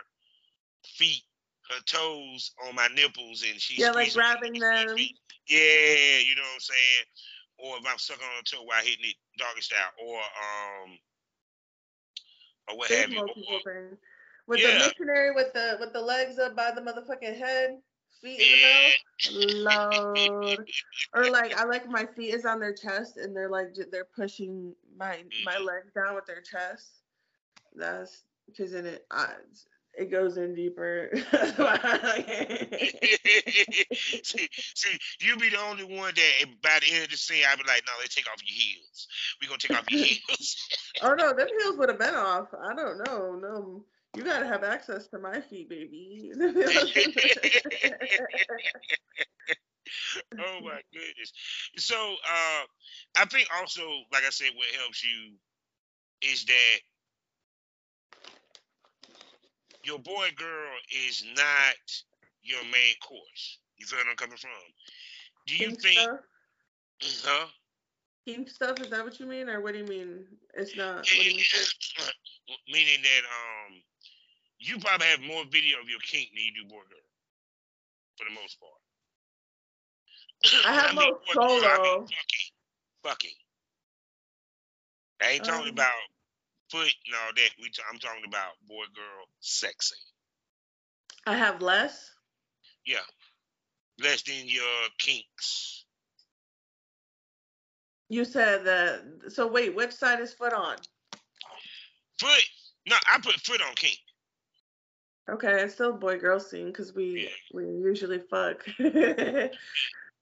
[0.86, 1.24] feet,
[1.70, 4.96] her toes on my nipples and she's yeah, like grabbing them.
[5.48, 7.06] Yeah, you know what I'm saying.
[7.58, 10.98] Or if I'm sucking on her toe while hitting it doggy style, or um,
[12.70, 13.22] or what There's have you.
[13.22, 13.98] Or,
[14.48, 14.72] with yeah.
[14.72, 17.78] the missionary with the with the legs up by the motherfucking head,
[18.22, 18.42] feet
[19.32, 20.66] in the mouth, load.
[21.14, 24.74] or like I like my feet is on their chest and they're like they're pushing
[24.98, 25.66] my my mm-hmm.
[25.66, 26.88] legs down with their chest.
[27.78, 29.28] That's because then it, I,
[29.98, 31.10] it goes in deeper.
[34.24, 37.58] see, see, you be the only one that by the end of the scene, I'd
[37.58, 39.08] be like, no, let's take off your heels.
[39.42, 40.56] We're gonna take off your heels.
[41.02, 42.48] oh no, them heels would have been off.
[42.54, 43.40] I don't know.
[43.42, 43.86] No.
[44.16, 46.32] You gotta have access to my feet, baby.
[46.40, 46.46] oh
[50.62, 51.34] my goodness.
[51.78, 52.64] So uh
[53.18, 53.82] I think also,
[54.14, 55.34] like I said, what helps you
[56.22, 56.80] is that
[59.86, 60.72] your boy girl
[61.08, 61.76] is not
[62.44, 63.60] your main course.
[63.78, 64.52] You feel where I'm coming from?
[65.48, 66.00] Do you think?
[67.00, 67.22] Stuff?
[67.26, 67.48] Huh?
[68.26, 68.80] Pink stuff?
[68.82, 70.26] Is that what you mean, or what do you mean?
[70.56, 71.06] It's not.
[71.12, 71.40] Mean?
[72.68, 73.82] Meaning that um,
[74.60, 77.06] you probably have more video of your kink than you do boy girl,
[78.18, 78.82] for the most part.
[80.66, 81.68] I have I mean, more solo.
[81.68, 82.50] I mean, fucking,
[83.04, 83.38] fucking.
[85.22, 85.94] I ain't talking um, about
[86.76, 87.50] foot and all that.
[87.62, 90.04] We t- I'm talking about boy girl sexing.
[91.26, 92.12] I have less.
[92.86, 92.98] Yeah,
[94.02, 94.64] less than your
[95.00, 95.86] kinks.
[98.10, 99.02] You said that.
[99.30, 100.76] So wait, which side is foot on?
[102.20, 102.44] Foot.
[102.88, 103.98] No, I put foot on kink.
[105.28, 107.30] Okay, it's still boy girl scene because we yeah.
[107.54, 108.64] we usually fuck.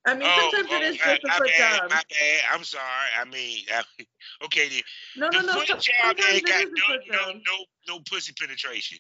[0.06, 1.90] I mean, oh, sometimes oh, it is just a foot bad, job.
[1.90, 2.42] My bad.
[2.52, 2.84] I'm sorry.
[3.20, 3.84] I mean, I,
[4.46, 4.68] okay.
[4.68, 4.84] The,
[5.18, 5.54] no, no, the no.
[5.54, 8.98] foot so, job ain't got no, no, no, no pussy penetration.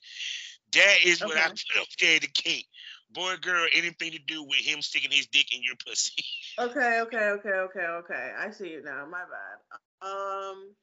[0.73, 2.65] That is what I put up there the kink.
[3.11, 6.23] Boy, girl, anything to do with him sticking his dick in your pussy.
[6.59, 8.31] okay, okay, okay, okay, okay.
[8.39, 9.05] I see it now.
[9.05, 10.09] My bad.
[10.09, 10.73] Um,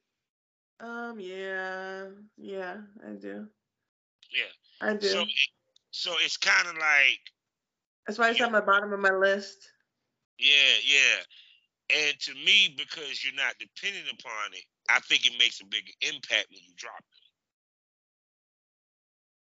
[0.80, 2.06] um, yeah,
[2.36, 3.48] yeah, I do.
[4.32, 5.08] Yeah, I do.
[5.08, 5.24] So,
[5.90, 7.20] so it's kind of like.
[8.06, 9.68] That's why it's on the bottom of my list.
[10.40, 11.20] Yeah, yeah.
[11.92, 15.92] And to me, because you're not dependent upon it, I think it makes a bigger
[16.00, 17.26] impact when you drop it.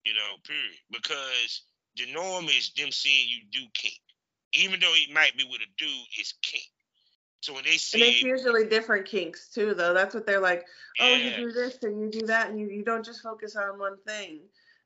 [0.09, 0.79] You know, period.
[0.91, 1.63] Because
[1.97, 4.01] the norm is them seeing you do kink.
[4.55, 6.65] Even though it might be with a dude, it's kink.
[7.41, 9.95] So when they see and it's usually different kinks too, though.
[9.95, 10.67] That's what they're like.
[11.01, 11.39] Oh, yeah.
[11.39, 13.97] you do this and you do that, and you, you don't just focus on one
[14.07, 14.41] thing.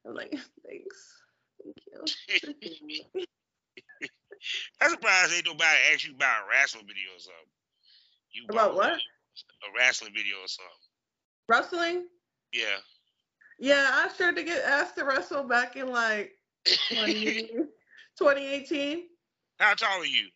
[0.06, 0.30] I'm like,
[0.66, 1.22] thanks,
[1.64, 3.24] thank you.
[4.80, 7.52] I'm surprised ain't nobody ask you about a wrestling video or something.
[8.32, 8.92] You about what?
[8.92, 10.72] A wrestling video or something.
[11.48, 12.06] Wrestling?
[12.52, 12.78] Yeah.
[13.58, 16.32] Yeah, I sure to get asked to wrestle back in like
[16.94, 17.48] 20,
[18.18, 19.04] 2018.
[19.58, 20.28] How tall are you?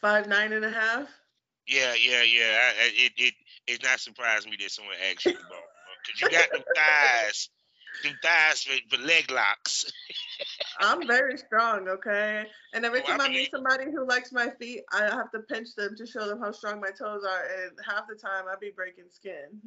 [0.00, 1.08] Five nine and a half.
[1.66, 2.58] Yeah, yeah, yeah.
[2.80, 3.34] I, it it
[3.66, 7.50] it's not surprising me that someone asked you about uh, because you got the thighs
[8.02, 9.90] them thighs for, for leg locks.
[10.80, 12.46] I'm very strong, okay?
[12.72, 15.74] And every oh, time I, meet somebody who likes my feet, I have to pinch
[15.76, 17.44] them to show them how strong my toes are.
[17.62, 19.60] And half the time, I be breaking skin.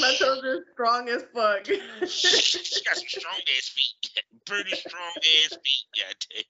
[0.00, 1.66] my toes are strong as fuck.
[1.66, 4.22] she got some strong ass feet.
[4.46, 6.44] Pretty strong ass feet, yeah, I.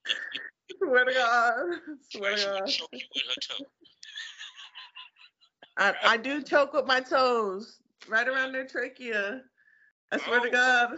[0.78, 1.54] Swear to God.
[2.10, 2.66] Swear to God.
[2.66, 3.66] Choke you with her toe.
[5.76, 7.78] I, I do choke with my toes,
[8.08, 9.42] right around their trachea.
[10.12, 10.44] I swear oh.
[10.44, 10.90] to God.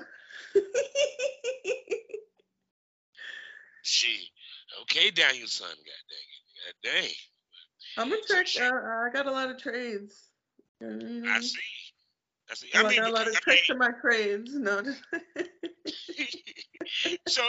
[3.83, 4.29] she
[4.83, 7.11] okay, Daniel son, god dang, it, god dang.
[7.97, 8.49] I'm a trick.
[8.49, 10.29] So uh, I got a lot of trades.
[10.83, 11.29] Mm-hmm.
[11.29, 11.59] I see.
[12.51, 12.69] I see.
[12.75, 14.53] I, I mean, got a lot of tricks in my trades.
[14.55, 14.83] No.
[14.83, 14.93] so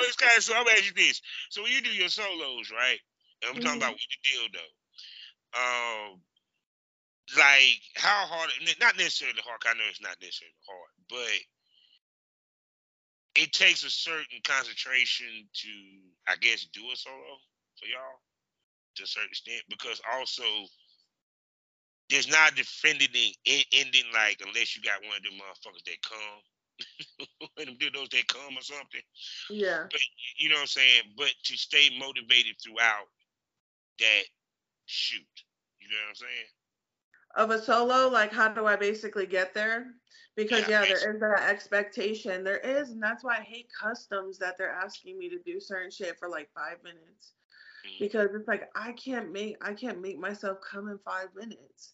[0.04, 1.22] it's kind of so I'm asking you this.
[1.50, 3.00] So when you do your solos, right?
[3.42, 3.64] And I'm mm-hmm.
[3.64, 4.74] talking about with the deal though.
[5.58, 6.22] Um,
[7.38, 8.52] like how hard?
[8.80, 9.62] Not necessarily hard.
[9.66, 11.40] I know it's not necessarily hard, but
[13.36, 15.70] it takes a certain concentration to,
[16.28, 17.36] I guess, do a solo
[17.80, 18.20] for y'all
[18.96, 20.44] to a certain extent because also
[22.10, 26.42] there's not defending it ending like unless you got one of them motherfuckers that come.
[27.56, 29.04] one of them those that come or something.
[29.50, 29.88] Yeah.
[29.90, 30.02] But
[30.38, 31.04] you know what I'm saying?
[31.18, 33.08] But to stay motivated throughout
[34.00, 34.24] that
[34.86, 35.36] shoot.
[35.80, 36.50] You know what I'm saying?
[37.36, 39.88] Of a solo, like how do I basically get there?
[40.36, 42.44] because yeah, yeah there is that expectation.
[42.44, 45.92] There is and that's why i hate customs that they're asking me to do certain
[45.92, 47.34] shit for like five minutes.
[47.86, 48.04] Mm-hmm.
[48.04, 51.94] because it's like i can't make i can't make myself come in five minutes.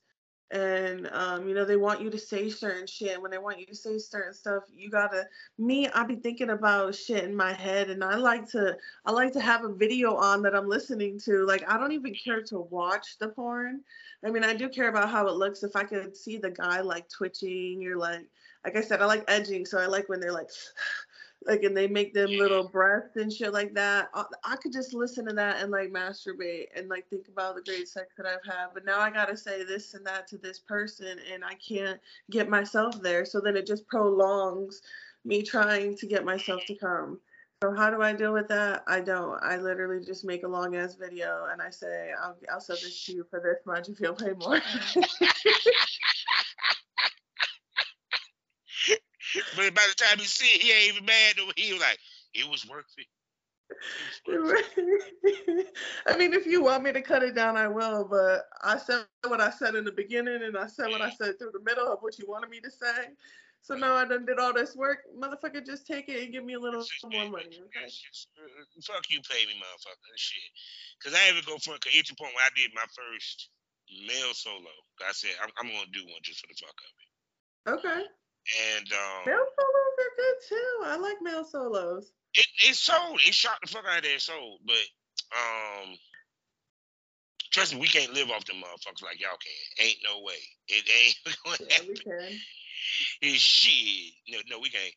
[0.49, 3.21] And um, you know they want you to say certain shit.
[3.21, 5.25] When they want you to say certain stuff you gotta
[5.57, 7.89] me i be thinking about shit in my head.
[7.89, 8.75] And i like to
[9.05, 11.45] i like to have a video on that i'm listening to.
[11.45, 13.81] Like i don't even care to watch the porn
[14.25, 15.63] i mean i do care about how it looks.
[15.63, 18.25] If i could see the guy like twitching or like
[18.65, 20.49] like i said i like edging so i like when they're like
[21.47, 24.09] like and they make them little breaths and shit like that.
[24.13, 27.55] I, uh, I, could just listen to that and like masturbate and like think about
[27.55, 30.37] the great sex that i've had but now i gotta say this and that to
[30.37, 31.99] this person and i can't
[32.29, 33.25] get myself there.
[33.25, 34.81] So then it just prolongs
[35.25, 37.19] me trying to get myself to come.
[37.63, 38.83] So how do I deal with that?
[38.87, 39.37] I don't.
[39.43, 43.05] I literally just make a long ass video and I say I'll I'll sell this
[43.05, 44.59] to you for this much if you'll pay more.
[49.55, 51.35] but by the time he see it, he ain't even mad.
[51.55, 51.99] He was like,
[52.33, 53.05] it was worth it.
[56.07, 58.07] I mean, if you want me to cut it down, I will.
[58.09, 61.37] But I said what I said in the beginning, and I said what I said
[61.37, 63.09] through the middle of what you wanted me to say.
[63.61, 65.63] So now I done did all this work, motherfucker.
[65.65, 67.61] Just take it and give me a little just, more money.
[67.61, 67.85] Okay?
[67.85, 70.13] Just, uh, fuck you, pay me, motherfucker.
[70.17, 70.49] Shit.
[71.03, 71.81] Cause I even go for it.
[71.81, 73.49] Cause it's the point when I did my first
[74.07, 74.73] male solo.
[75.05, 77.09] I said I'm, I'm, gonna do one just for the fuck of it.
[77.77, 78.01] Okay.
[78.73, 80.71] And um, male solos are good too.
[80.85, 82.11] I like male solos.
[82.33, 83.21] It it sold.
[83.27, 84.15] It shot the fuck out of there.
[84.15, 84.85] It sold, but
[85.37, 85.93] um,
[87.51, 89.85] trust me, we can't live off them motherfuckers like y'all can.
[89.85, 90.41] Ain't no way.
[90.67, 91.87] It ain't going to yeah, happen.
[91.89, 92.39] we can.
[93.21, 94.13] It's shit.
[94.29, 94.93] No, no, we can't.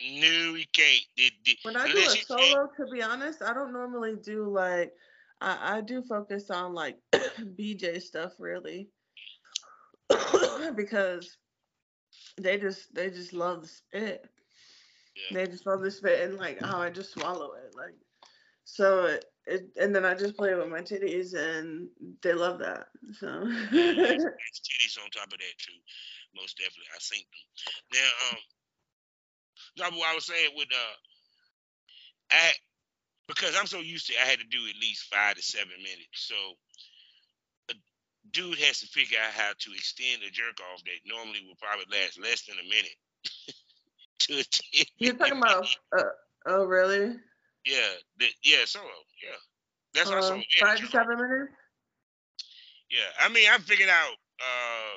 [0.00, 1.02] No, we can't.
[1.16, 4.92] It, it, when I do a solo, to be honest, I don't normally do like.
[5.40, 8.88] I, I do focus on like BJ stuff really,
[10.76, 11.36] because
[12.40, 14.28] they just they just love the spit.
[15.16, 15.38] Yeah.
[15.38, 17.74] They just love the spit and like how I just swallow it.
[17.76, 17.94] Like
[18.64, 21.88] so it, it and then I just play with my titties and
[22.22, 22.86] they love that.
[23.18, 25.72] So titties on top of that too.
[26.34, 26.90] Most definitely.
[26.94, 27.44] I seen them.
[29.76, 30.96] Now um what I was saying with uh
[32.30, 32.52] I
[33.28, 35.76] because I'm so used to it, I had to do at least five to seven
[35.78, 36.08] minutes.
[36.14, 36.34] So
[37.70, 37.74] a
[38.32, 41.84] dude has to figure out how to extend a jerk off that normally would probably
[41.92, 42.96] last less than a minute.
[44.20, 44.44] to
[44.98, 45.68] You're talking about?
[45.96, 46.02] Uh,
[46.46, 47.16] oh, really?
[47.66, 48.86] Yeah, the, yeah, solo.
[49.22, 49.36] Yeah,
[49.94, 51.52] that's uh, yeah, five to seven minutes.
[52.90, 54.14] Yeah, I mean, I figured out.
[54.40, 54.96] uh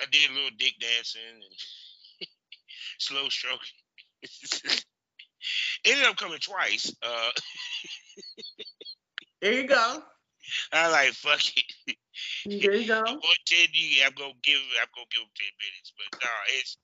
[0.00, 2.28] I did a little dick dancing and
[2.98, 3.58] slow stroking.
[5.84, 6.94] Ended up coming twice.
[7.02, 7.30] Uh,
[9.40, 10.02] there you go.
[10.72, 11.96] I like fuck it.
[12.44, 13.04] There you go.
[13.04, 14.02] Ten you?
[14.04, 14.60] I'm gonna give.
[14.80, 16.76] I'm gonna give him ten minutes, but no, it's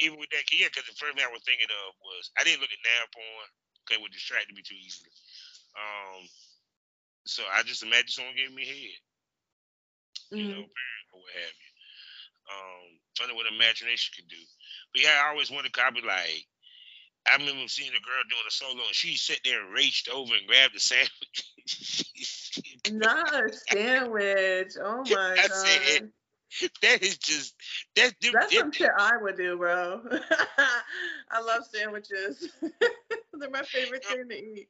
[0.00, 2.62] even with that, yeah, because the first thing I was thinking of was I didn't
[2.62, 3.48] look at now porn
[3.82, 5.10] because it would distract me too easily.
[5.74, 6.22] Um,
[7.26, 8.98] so I just imagine someone giving me head,
[10.30, 10.50] you mm-hmm.
[10.54, 10.64] know,
[11.12, 11.67] or what have you.
[12.48, 14.42] Um, funny what imagination can do.
[14.92, 16.46] But yeah, I always wanted to copy like.
[17.26, 20.32] I remember seeing a girl doing a solo, and she sat there and reached over
[20.34, 21.12] and grabbed the sandwich.
[22.92, 24.72] Not a sandwich.
[24.82, 25.50] Oh my I god.
[25.50, 26.10] Said,
[26.80, 27.54] that is just
[27.96, 28.14] that.
[28.32, 30.00] That's some shit I would do, bro.
[31.30, 32.48] I love sandwiches.
[33.34, 34.68] They're my favorite thing to eat.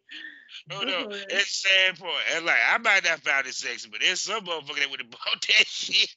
[0.73, 2.15] Oh no, it's sad point.
[2.35, 5.11] And like I might not find it sexy, but there's some motherfucker that would have
[5.11, 6.15] bought that shit.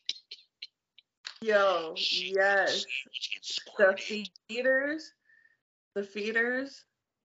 [1.42, 2.86] Yo, yes.
[3.78, 3.98] The
[4.48, 5.14] feeders,
[5.96, 6.86] the feeders,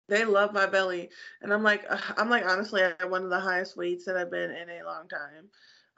[0.07, 1.09] they love my belly,
[1.41, 1.85] and I'm like,
[2.17, 5.07] I'm like honestly at one of the highest weights that I've been in a long
[5.07, 5.49] time.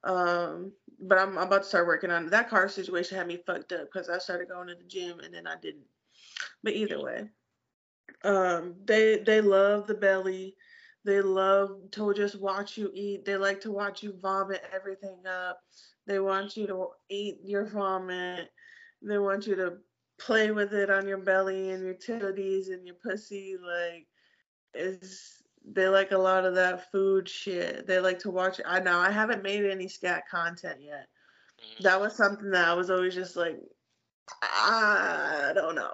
[0.04, 2.32] Um, but I'm, I'm about to start working on it.
[2.32, 5.34] That car situation had me fucked up because I started going to the gym and
[5.34, 5.86] then I didn't.
[6.64, 7.30] But either way,
[8.24, 10.58] um, they they love the belly.
[11.04, 13.26] They love to just watch you eat.
[13.26, 15.62] They like to watch you vomit everything up.
[16.12, 18.50] They want you to eat your vomit.
[19.02, 19.78] They want you to
[20.20, 23.56] play with it on your belly and your titties and your pussy.
[23.56, 24.08] Like,
[24.74, 27.88] it's they like a lot of that food shit.
[27.88, 28.60] They like to watch.
[28.66, 31.08] I know I haven't made any scat content yet.
[31.62, 31.84] Mm-hmm.
[31.84, 33.58] That was something that I was always just like,
[34.42, 35.94] I don't know.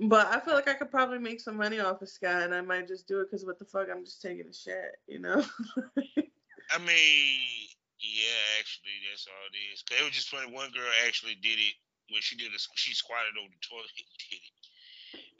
[0.08, 2.62] but I feel like I could probably make some money off of scat, and I
[2.62, 5.44] might just do it because what the fuck, I'm just taking a shit, you know.
[6.70, 7.68] I mean,
[8.00, 9.82] yeah, actually, that's all it is.
[9.86, 10.50] Cause it was just funny.
[10.50, 11.74] One girl actually did it
[12.10, 12.62] when she did it.
[12.74, 14.54] She squatted over the toilet and did it,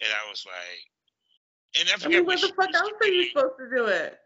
[0.04, 0.82] and I was like,
[1.80, 4.18] and I forget I mean, what the fuck else are you supposed to do it?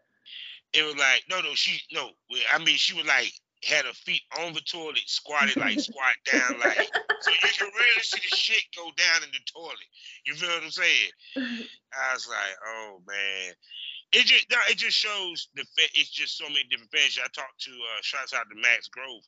[0.73, 2.11] It was like no, no, she no.
[2.53, 6.59] I mean, she was like had her feet on the toilet, squatted like squat down
[6.59, 6.77] like,
[7.21, 9.89] so you can really see the shit go down in the toilet.
[10.25, 11.11] You feel what I'm saying?
[11.37, 13.53] I was like, oh man.
[14.11, 17.19] It just no, it just shows the it's just so many different fans.
[17.21, 19.21] I talked to uh shouts out to Max Grove.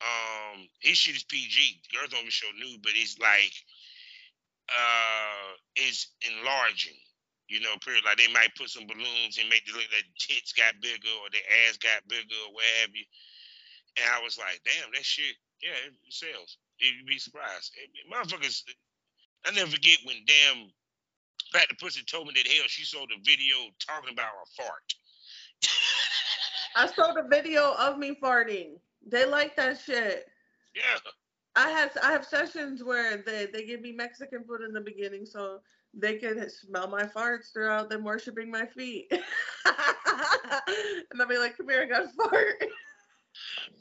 [0.00, 1.82] Um, his shit is PG.
[1.92, 3.54] Girls don't even show nude, but it's like
[4.66, 6.98] uh it's enlarging.
[7.46, 8.02] You know, period.
[8.04, 11.30] Like they might put some balloons and make the look like tits got bigger or
[11.30, 13.06] their ass got bigger or what have you.
[13.98, 16.58] And I was like, damn, that shit, yeah, it sells.
[16.78, 17.74] You'd be surprised.
[17.74, 18.62] It, motherfuckers,
[19.46, 20.70] I never forget when damn
[21.52, 24.94] Pat the Pussy told me that hell she saw the video talking about a fart.
[26.76, 28.78] I saw the video of me farting.
[29.06, 30.26] They like that shit.
[30.74, 31.10] Yeah.
[31.56, 35.26] I had I have sessions where they they give me Mexican food in the beginning,
[35.26, 35.58] so
[35.92, 39.06] they can smell my farts throughout them worshiping my feet.
[39.10, 39.20] and
[41.20, 42.64] I'll be like, "Come here, I got a fart."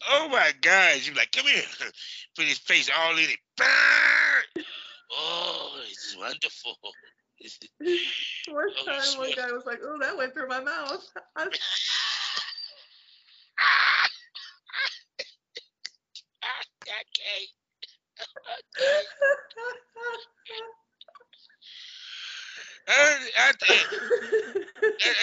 [0.09, 0.99] Oh my God!
[1.03, 1.61] You're like, come here,
[2.36, 3.38] put his face all in it.
[5.11, 6.78] Oh, it's wonderful.
[8.49, 11.03] One time, one guy was like, "Oh, that went through my mouth."
[11.37, 11.53] I, okay.
[22.87, 23.51] I, I,
[25.01, 25.13] I,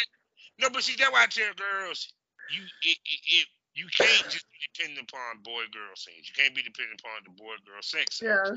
[0.61, 2.13] no, but see, that's why I tell girls,
[2.49, 6.31] you it, it, it, you can't just be dependent upon boy girl scenes.
[6.31, 8.19] You can't be dependent upon the boy girl sex.
[8.19, 8.31] scenes.
[8.31, 8.57] yeah,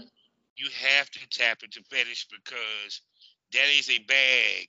[0.58, 3.02] You have to tap into fetish because
[3.54, 4.68] that is a bag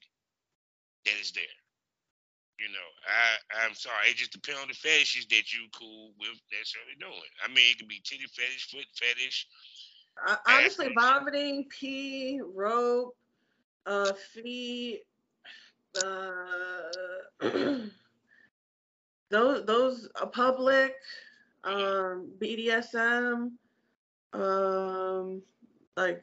[1.05, 1.45] that is there.
[2.59, 6.37] You know, I I'm sorry, it just depends on the fetishes that you cool with
[6.53, 7.33] necessarily doing.
[7.43, 9.47] I mean, it could be titty fetish, foot fetish.
[10.27, 13.17] I, honestly, vomiting, pee, rope,
[13.87, 15.01] uh, feet,
[16.05, 16.83] uh,
[19.31, 20.95] those those uh, public,
[21.65, 23.53] um, BDSM,
[24.35, 25.43] um,
[25.97, 26.23] like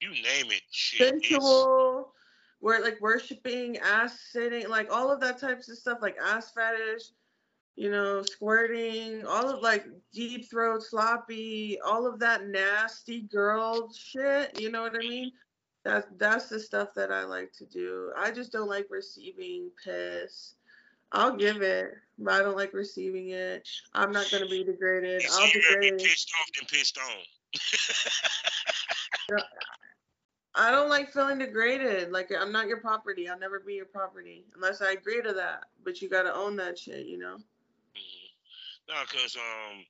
[0.00, 1.22] You name it, shit.
[1.22, 2.12] sensual,
[2.60, 7.02] where like worshiping, ass sitting, like all of that types of stuff, like ass fetish,
[7.74, 14.60] you know, squirting, all of like deep throat, sloppy, all of that nasty girl shit.
[14.60, 15.32] You know what I mean?
[15.84, 18.12] That's that's the stuff that I like to do.
[18.16, 20.54] I just don't like receiving piss.
[21.12, 23.66] I'll give it, but I don't like receiving it.
[23.94, 25.22] I'm not gonna be degraded.
[25.22, 25.98] It's I'll easier be degrade.
[25.98, 27.24] pissed off than pissed on.
[30.58, 32.10] I don't like feeling degraded.
[32.10, 33.28] Like I'm not your property.
[33.28, 35.60] I'll never be your property unless I agree to that.
[35.84, 37.36] But you gotta own that shit, you know.
[37.96, 38.30] Mhm.
[38.88, 39.84] No, cause um,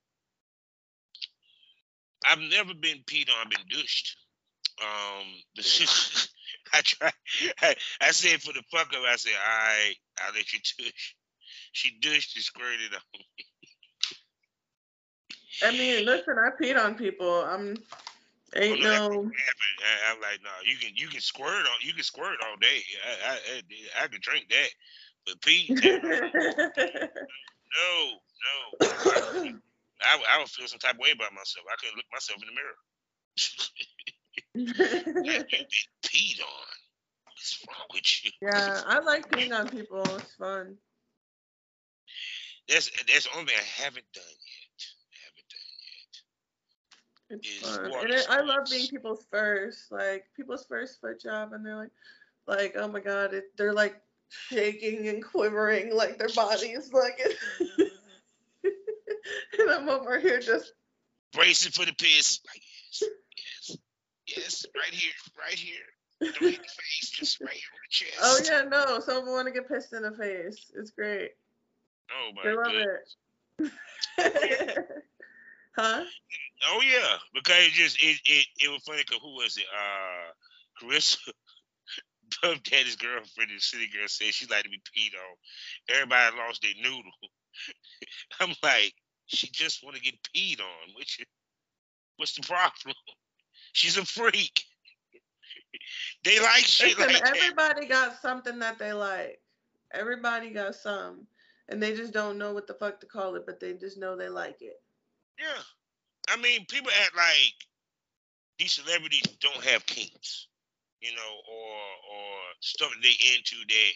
[2.27, 3.47] I've never been peed on.
[3.47, 4.16] I've been douched.
[4.83, 5.27] Um,
[6.75, 7.11] I try.
[7.62, 9.03] I, I said for the fuck up.
[9.07, 11.14] I said, all right, I'll let you douche.
[11.73, 13.01] She douched and squirted on.
[13.14, 13.27] me.
[15.62, 17.43] I mean, listen, I peed on people.
[17.43, 17.77] I'm
[18.57, 19.07] ain't no,
[20.11, 22.82] I'm like, no, you can you can squirt on you can squirt all day.
[23.05, 24.68] I I, I, I could drink that,
[25.26, 27.09] but pee, no,
[28.38, 29.59] no.
[30.01, 31.66] I, I would feel some type of way about myself.
[31.70, 32.78] I couldn't look myself in the mirror.
[34.55, 35.66] You been
[36.03, 36.66] peed on.
[37.24, 38.30] What's wrong with you?
[38.42, 40.03] yeah, I like peeing on people.
[40.03, 40.76] It's fun.
[42.68, 44.80] That's that's the only thing I haven't done yet.
[45.24, 46.14] haven't done yet.
[47.31, 47.93] It's Is fun.
[48.01, 51.91] And it, I love being people's first, like people's first foot job, and they're like,
[52.47, 54.01] like, oh my god, it, they're like
[54.49, 57.20] shaking and quivering, like their bodies, like.
[58.64, 60.72] and I'm over here just
[61.33, 62.41] Bracing for the piss.
[62.47, 63.03] Like yes,
[63.37, 63.76] yes,
[64.26, 65.76] yes, right here, right here.
[66.20, 68.18] Don't hit the face, just right here on the chest.
[68.22, 69.01] Oh yeah, no.
[69.01, 70.70] Some want to get pissed in the face.
[70.74, 71.33] It's great.
[72.11, 72.72] Oh my They love
[73.59, 73.72] goodness.
[74.18, 74.89] it.
[75.76, 76.05] huh?
[76.67, 79.05] Oh yeah, because it just it it, it was funny.
[79.05, 79.67] Cause who was it?
[79.73, 80.33] Uh,
[80.83, 81.17] Caresha,
[82.43, 85.97] Puff Daddy's girlfriend, the city girl, said she liked to be peed on.
[85.97, 87.13] Everybody lost their noodle.
[88.41, 88.95] I'm like,
[89.27, 90.95] she just want to get peed on.
[90.97, 91.21] Which,
[92.17, 92.95] what's the problem?
[93.73, 94.65] She's a freak.
[96.25, 97.37] they like shit Listen, like that.
[97.37, 99.41] everybody got something that they like.
[99.93, 101.27] Everybody got some,
[101.69, 104.17] and they just don't know what the fuck to call it, but they just know
[104.17, 104.81] they like it.
[105.39, 105.63] Yeah.
[106.31, 107.55] I mean, people act like
[108.59, 110.49] these celebrities don't have kinks,
[111.01, 111.76] you know, or
[112.12, 113.93] or stuff that they into that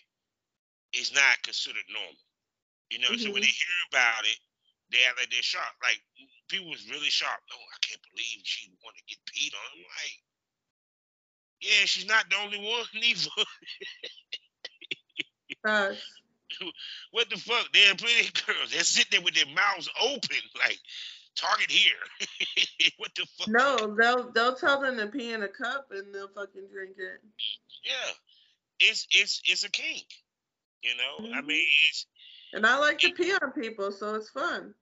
[1.01, 2.17] is not considered normal.
[2.91, 3.43] You know, so when Mhm.
[3.43, 4.39] they hear about it,
[4.93, 5.83] they act like they're shocked.
[5.83, 6.01] Like
[6.49, 7.51] people was really shocked.
[7.53, 9.73] Oh, I can't believe she want to get peed on.
[9.75, 10.19] I'm like,
[11.61, 13.31] yeah, she's not the only one either.
[17.13, 17.69] What the fuck?
[17.73, 20.79] There are plenty of girls that sit there with their mouths open, like
[21.37, 21.95] target here.
[22.99, 23.49] what the fuck?
[23.49, 27.21] No, they'll they'll tell them to pee in a cup and they'll fucking drink it.
[27.85, 28.13] Yeah,
[28.81, 30.07] it's it's it's a kink.
[30.83, 31.47] You know, I Mhm.
[31.47, 32.07] mean, it's
[32.53, 34.75] And I like to pee on people, so it's fun.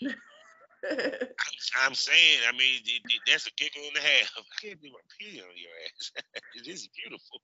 [0.90, 1.28] I'm,
[1.82, 4.32] I'm saying, I mean, it, it- that's a giggle and a half.
[4.38, 6.12] I can't believe I pee on your ass.
[6.54, 7.42] it is beautiful.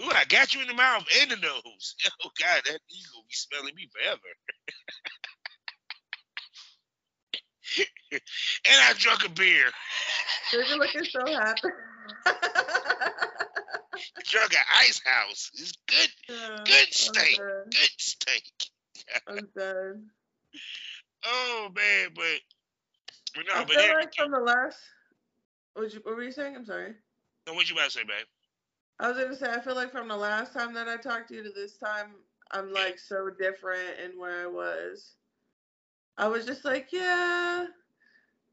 [0.00, 1.94] Ooh, I got you in the mouth and the nose.
[2.24, 4.18] Oh God, that gonna be smelling me forever.
[8.12, 8.20] and
[8.88, 9.66] I drunk a beer.
[10.52, 11.68] You're looking so happy.
[14.24, 15.50] Drunk at Ice House.
[15.54, 17.38] It's good, Yeah, good steak.
[17.38, 17.64] done.
[17.70, 18.52] good steak.
[19.28, 20.06] I'm done.
[21.26, 22.40] oh man, but,
[23.34, 24.78] but no, I but feel like from the last.
[25.74, 26.56] What, you, what were you saying?
[26.56, 26.94] I'm sorry.
[27.46, 28.26] no, what you about to say, babe?
[29.02, 31.34] I was gonna say I feel like from the last time that I talked to
[31.34, 32.12] you to this time,
[32.52, 35.16] I'm like so different in where I was.
[36.16, 37.66] I was just like, yeah,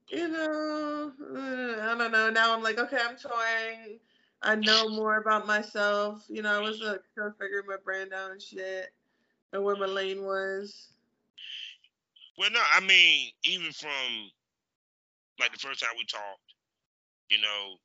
[0.10, 2.32] you know, I don't know.
[2.32, 4.00] Now I'm like, okay, I'm touring.
[4.42, 6.26] I know more about myself.
[6.28, 8.88] You know, I was like still figuring my brand out and shit,
[9.54, 10.94] and where my lane was.
[12.40, 14.32] Well, no, I mean, even from
[15.40, 16.56] like the first time we talked,
[17.30, 17.76] you know,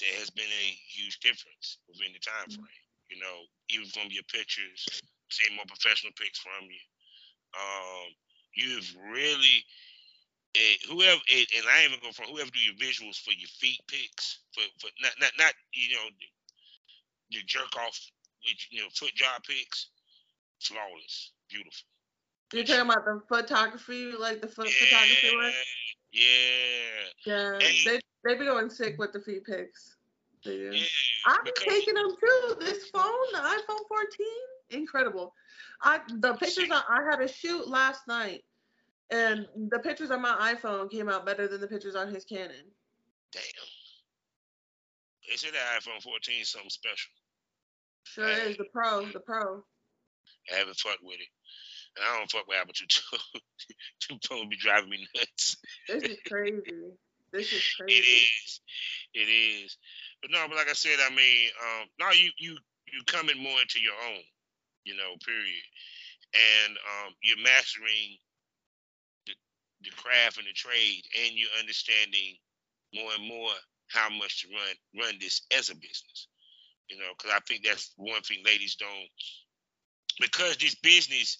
[0.00, 2.64] there has been a huge difference within the time Mm-hmm.
[2.64, 2.84] frame.
[3.10, 4.88] You know, even from your pictures,
[5.30, 6.84] seeing more professional pics from you.
[7.58, 8.08] Um,
[8.54, 9.64] you've really,
[10.54, 13.80] eh, whoever, eh, and I even go from whoever do your visuals for your feet
[13.88, 16.08] pics, for for not not not you know,
[17.28, 17.98] your jerk off,
[18.44, 19.90] with, you know, foot job pics,
[20.60, 21.86] flawless, beautiful.
[22.52, 25.56] You're talking about the photography, like the foot photography work.
[26.12, 27.84] Yeah, Yeah, Hey.
[27.84, 29.96] they they be going sick with the feet pics.
[30.42, 30.70] Yeah.
[31.26, 32.56] I've been taking them too.
[32.60, 34.26] This phone, the iPhone 14,
[34.70, 35.32] incredible.
[35.82, 38.44] I the pictures I, I had a shoot last night,
[39.10, 42.66] and the pictures on my iPhone came out better than the pictures on his Canon.
[43.32, 43.42] Damn.
[45.28, 47.12] They said that iPhone 14 is something special.
[48.04, 49.64] Sure is the pro, the pro.
[50.52, 51.28] I haven't fucked with it.
[51.96, 52.86] And I don't fuck with Apple too.
[54.00, 55.56] Two phone be driving me nuts.
[55.88, 56.60] This is crazy.
[57.34, 58.02] This is It crazy.
[58.04, 58.60] is.
[59.14, 59.78] It is.
[60.22, 62.58] But no, but like I said, I mean, um, no, you you
[62.92, 64.22] you coming more into your own,
[64.84, 65.64] you know, period.
[66.34, 68.18] And um, you're mastering
[69.26, 69.34] the
[69.82, 72.36] the craft and the trade, and you're understanding
[72.94, 73.52] more and more
[73.90, 76.28] how much to run run this as a business.
[76.88, 79.08] You know, because I think that's one thing ladies don't
[80.20, 81.38] because this business,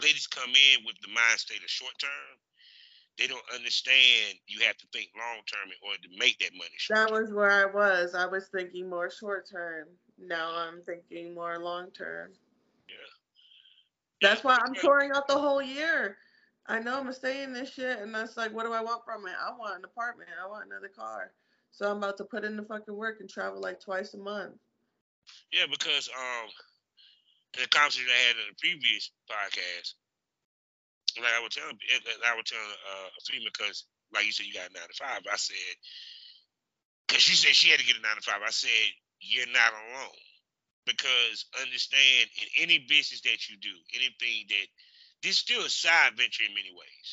[0.00, 2.36] ladies come in with the mind state of short term.
[3.18, 6.70] They don't understand you have to think long term in order to make that money.
[6.90, 8.14] That was where I was.
[8.14, 9.86] I was thinking more short term.
[10.18, 12.32] Now I'm thinking more long term.
[12.88, 14.28] Yeah.
[14.28, 16.16] That's why I'm touring out the whole year.
[16.66, 19.34] I know I'm gonna this shit, and that's like, what do I want from it?
[19.38, 20.30] I want an apartment.
[20.42, 21.32] I want another car.
[21.70, 24.54] So I'm about to put in the fucking work and travel like twice a month.
[25.52, 26.48] Yeah, because um,
[27.52, 29.94] the conversation I had in the previous podcast,
[31.22, 34.54] like I telling, like I was telling uh, a female, because like you said, you
[34.54, 35.22] got a nine to five.
[35.30, 35.74] I said,
[37.06, 38.42] because she said she had to get a nine to five.
[38.42, 38.88] I said,
[39.20, 40.24] you're not alone,
[40.86, 44.66] because understand in any business that you do, anything that
[45.22, 47.08] this still a side venture in many ways.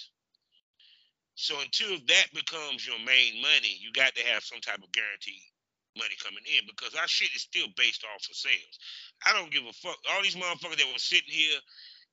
[1.36, 5.42] So until that becomes your main money, you got to have some type of guarantee
[5.98, 8.76] money coming in because our shit is still based off of sales.
[9.26, 9.98] I don't give a fuck.
[10.12, 11.60] All these motherfuckers that were sitting here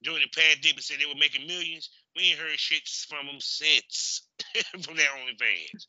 [0.02, 4.28] during the pandemic saying they were making millions, we ain't heard shit from them since
[4.82, 5.86] from their OnlyFans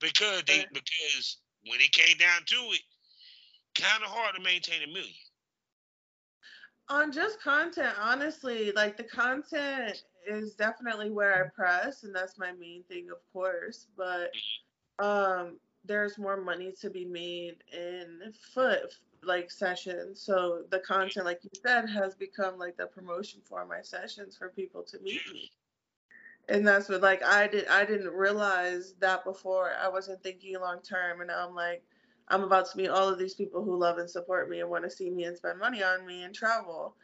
[0.00, 2.82] because they because when it came down to it,
[3.74, 5.14] kind of hard to maintain a million.
[6.88, 12.52] On just content, honestly, like the content is definitely where I press, and that's my
[12.52, 13.86] main thing, of course.
[13.96, 14.32] But
[14.98, 20.20] um, there's more money to be made in foot like sessions.
[20.20, 24.48] So the content, like you said, has become like the promotion for my sessions for
[24.48, 25.50] people to meet me.
[26.48, 29.72] And that's what like I did I didn't realize that before.
[29.80, 31.82] I wasn't thinking long term and I'm like
[32.28, 34.84] I'm about to meet all of these people who love and support me and want
[34.84, 36.94] to see me and spend money on me and travel.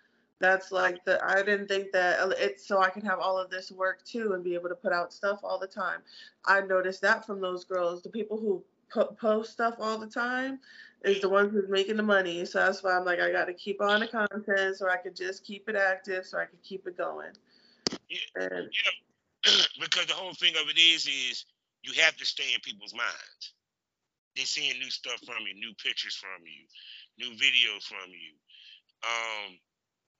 [0.40, 3.50] That's like the I didn't think that uh, it's so I can have all of
[3.50, 6.00] this work too and be able to put out stuff all the time.
[6.44, 10.60] I noticed that from those girls, the people who po- post stuff all the time
[11.04, 12.44] is the ones who's making the money.
[12.44, 15.14] So that's why I'm like I got to keep on the content so I could
[15.14, 17.32] just keep it active so I could keep it going.
[18.08, 18.18] Yeah.
[18.36, 18.70] And
[19.80, 21.44] because the whole thing of it is is
[21.82, 23.52] you have to stay in people's minds.
[24.36, 28.34] They're seeing new stuff from you, new pictures from you, new videos from you.
[29.02, 29.58] Um,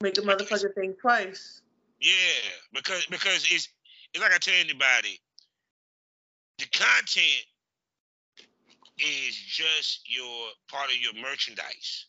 [0.00, 1.62] make the motherfucker think twice.
[2.00, 2.10] yeah,
[2.72, 3.68] because because it's
[4.14, 5.20] it's like I tell anybody,
[6.58, 7.44] the content
[8.98, 12.06] is just your part of your merchandise.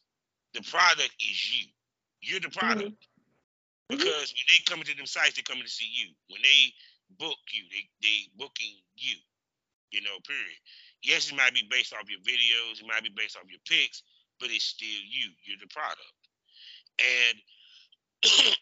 [0.54, 1.68] The product is you.
[2.22, 2.94] You're the product.
[3.90, 6.14] Because when they come into them sites, they're coming to see you.
[6.30, 6.74] When they
[7.18, 9.18] book you, they they booking you.
[9.92, 10.60] You know, period.
[11.04, 14.04] Yes, it might be based off your videos, it might be based off your pics,
[14.40, 15.32] but it's still you.
[15.46, 16.14] You're the product.
[17.00, 17.38] And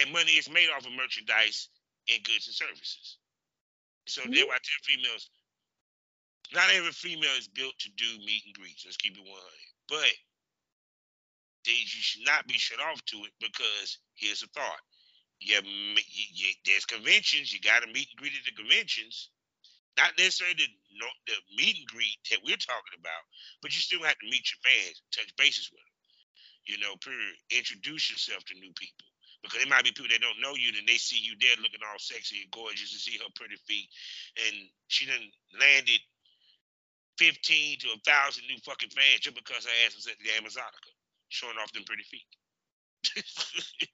[0.00, 1.68] and money is made off of merchandise
[2.12, 3.18] and goods and services.
[4.06, 4.32] So Mhm.
[4.34, 5.30] therefore I tell females,
[6.54, 8.84] not every female is built to do meet and greets.
[8.86, 9.34] Let's keep it 100.
[9.90, 10.14] But
[11.66, 14.82] they, you should not be shut off to it because here's a thought.
[16.08, 17.52] you, you, there's conventions.
[17.52, 19.30] You got to meet and greet at the conventions.
[19.98, 20.68] Not necessarily the,
[21.28, 23.24] the meet and greet that we're talking about,
[23.62, 25.94] but you still have to meet your fans, touch bases with them.
[26.66, 27.36] You know, period.
[27.52, 29.06] Introduce yourself to new people
[29.42, 31.84] because it might be people that don't know you, and they see you there looking
[31.84, 33.88] all sexy and gorgeous and see her pretty feet,
[34.48, 34.56] and
[34.88, 35.22] she done
[35.60, 36.00] landed
[37.18, 40.92] fifteen to a thousand new fucking fans just because her ass was at the Amazonica,
[41.28, 42.26] showing off them pretty feet.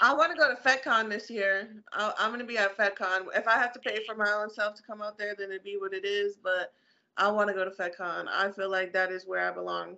[0.00, 1.68] I want to go to FetCon this year.
[1.92, 3.26] i am going to be at FetCon.
[3.34, 5.64] If I have to pay for my own self to come out there, then it'd
[5.64, 6.36] be what it is.
[6.42, 6.72] But
[7.16, 8.26] I want to go to FetCon.
[8.28, 9.96] I feel like that is where I belong.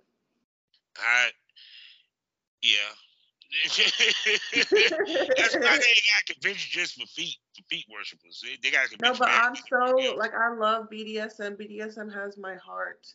[0.97, 1.29] I,
[2.63, 2.93] yeah.
[3.75, 8.43] That's why they got convention just for feet for feet worshippers.
[8.63, 11.57] They got no, but I'm so like I love BDSM.
[11.57, 13.13] BDSM has my heart,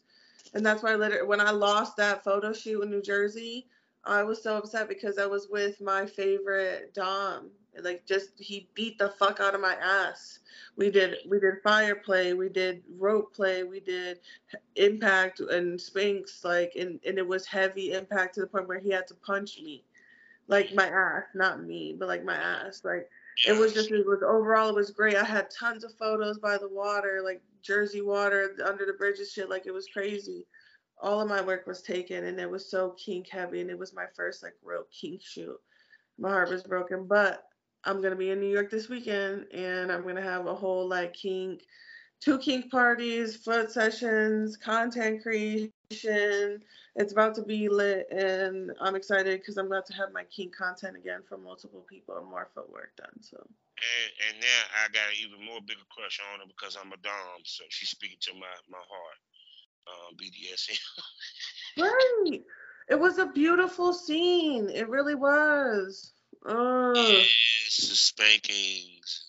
[0.52, 3.66] and that's why I later when I lost that photo shoot in New Jersey,
[4.04, 7.50] I was so upset because I was with my favorite Dom.
[7.82, 10.40] Like just he beat the fuck out of my ass.
[10.76, 14.20] We did we did fire play, we did rope play, we did
[14.76, 18.90] impact and spanks, like and, and it was heavy impact to the point where he
[18.90, 19.82] had to punch me.
[20.48, 22.82] Like my ass, not me, but like my ass.
[22.84, 23.08] Like
[23.46, 25.16] it was just it was overall it was great.
[25.16, 29.50] I had tons of photos by the water, like Jersey water under the bridges shit,
[29.50, 30.46] like it was crazy
[31.00, 33.94] all of my work was taken and it was so kink heavy and it was
[33.94, 35.56] my first like real kink shoot.
[36.18, 37.44] My heart was broken, but
[37.84, 41.12] I'm gonna be in New York this weekend and I'm gonna have a whole like
[41.12, 41.62] kink,
[42.20, 45.72] two kink parties, foot sessions, content creation.
[45.90, 50.56] It's about to be lit and I'm excited because I'm about to have my kink
[50.56, 53.22] content again from multiple people and more footwork done.
[53.22, 53.36] So.
[53.38, 56.96] And, and now I got an even more bigger crush on her because I'm a
[56.96, 59.18] dom, so she's speaking to my my heart
[59.86, 60.78] um, BDSM.
[61.82, 62.42] right.
[62.88, 64.70] It was a beautiful scene.
[64.70, 66.12] It really was.
[66.48, 66.92] Uh.
[66.94, 69.26] Yes, the spankings.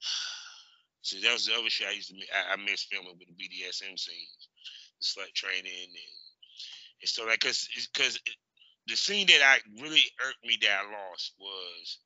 [1.02, 2.16] See, that was the other shit I used to.
[2.16, 4.48] I, I miss filming with the BDSM scenes,
[5.00, 6.08] slut training, and
[7.00, 8.18] and so like, cause, cause
[8.86, 11.98] the scene that I really irked me that I lost was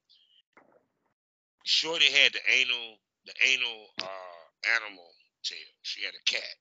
[1.65, 5.09] Shorty had the anal, the anal uh, animal
[5.45, 5.59] tail.
[5.83, 6.55] She had a cat,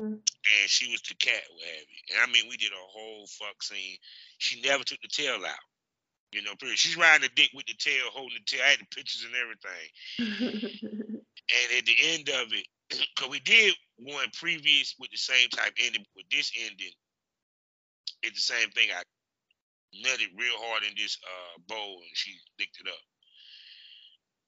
[0.00, 0.20] and
[0.66, 2.14] she was the cat, what have you.
[2.14, 3.96] And I mean, we did a whole fuck scene.
[4.38, 5.66] She never took the tail out.
[6.32, 6.78] You know, period.
[6.78, 8.64] She's riding the dick with the tail, holding the tail.
[8.64, 11.20] I had the pictures and everything.
[11.20, 12.66] and at the end of it,
[12.98, 16.92] because we did one previous with the same type ending, with this ending,
[18.22, 18.88] it's the same thing.
[18.96, 19.02] I
[20.06, 22.94] nutted real hard in this uh, bowl and she licked it up.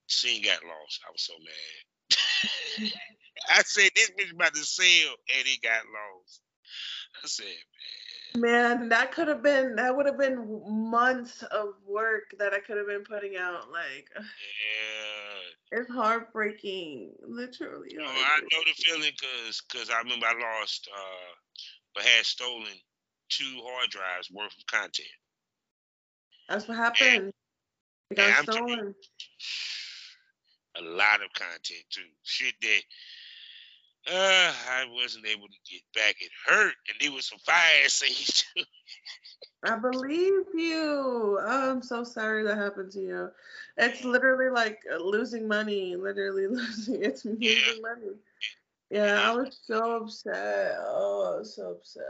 [0.09, 1.01] Scene got lost.
[1.09, 2.93] I was so mad.
[3.51, 6.43] I said this bitch about to sell, and he got lost.
[7.25, 8.04] I said, man.
[8.37, 12.77] Man, that could have been that would have been months of work that I could
[12.77, 13.71] have been putting out.
[13.71, 17.97] Like, yeah, it's heartbreaking, literally.
[17.97, 21.35] I know the feeling because because I remember I lost, uh,
[21.95, 22.73] but had stolen
[23.29, 25.09] two hard drives worth of content.
[26.49, 27.17] That's what happened.
[27.17, 27.33] And,
[28.11, 28.95] it got stolen.
[30.77, 32.03] A lot of content too.
[32.25, 32.83] Shit that
[34.07, 36.17] uh, I wasn't able to get back.
[36.21, 38.63] It hurt, and there was some fire too.
[39.65, 41.39] I believe you.
[41.41, 43.31] Oh, I'm so sorry that happened to you.
[43.79, 45.97] It's literally like losing money.
[45.97, 47.03] Literally losing.
[47.03, 47.81] It's losing yeah.
[47.81, 48.13] money.
[48.91, 50.77] Yeah, I was so upset.
[50.81, 52.05] Oh, I was so upset.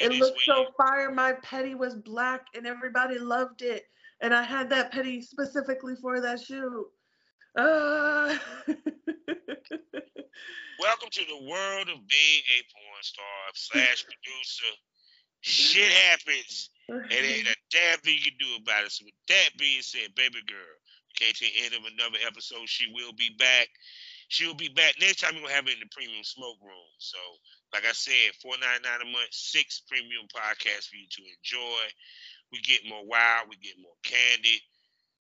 [0.00, 1.10] It looked so fire.
[1.12, 3.84] My petty was black, and everybody loved it.
[4.20, 6.86] And I had that petty specifically for that shoot.
[7.56, 8.36] Uh.
[10.80, 14.72] Welcome to the world of being a porn star slash producer.
[15.40, 18.92] Shit happens, and ain't a damn thing you can do about it.
[18.92, 20.74] So with that being said, baby girl,
[21.14, 22.66] came to the end of another episode.
[22.66, 23.68] She will be back.
[24.28, 25.36] She will be back next time.
[25.36, 26.90] We're gonna have it in the premium smoke room.
[26.98, 27.18] So,
[27.72, 31.82] like I said, four ninety nine a month, six premium podcasts for you to enjoy.
[32.52, 34.60] We get more wild, we get more candid.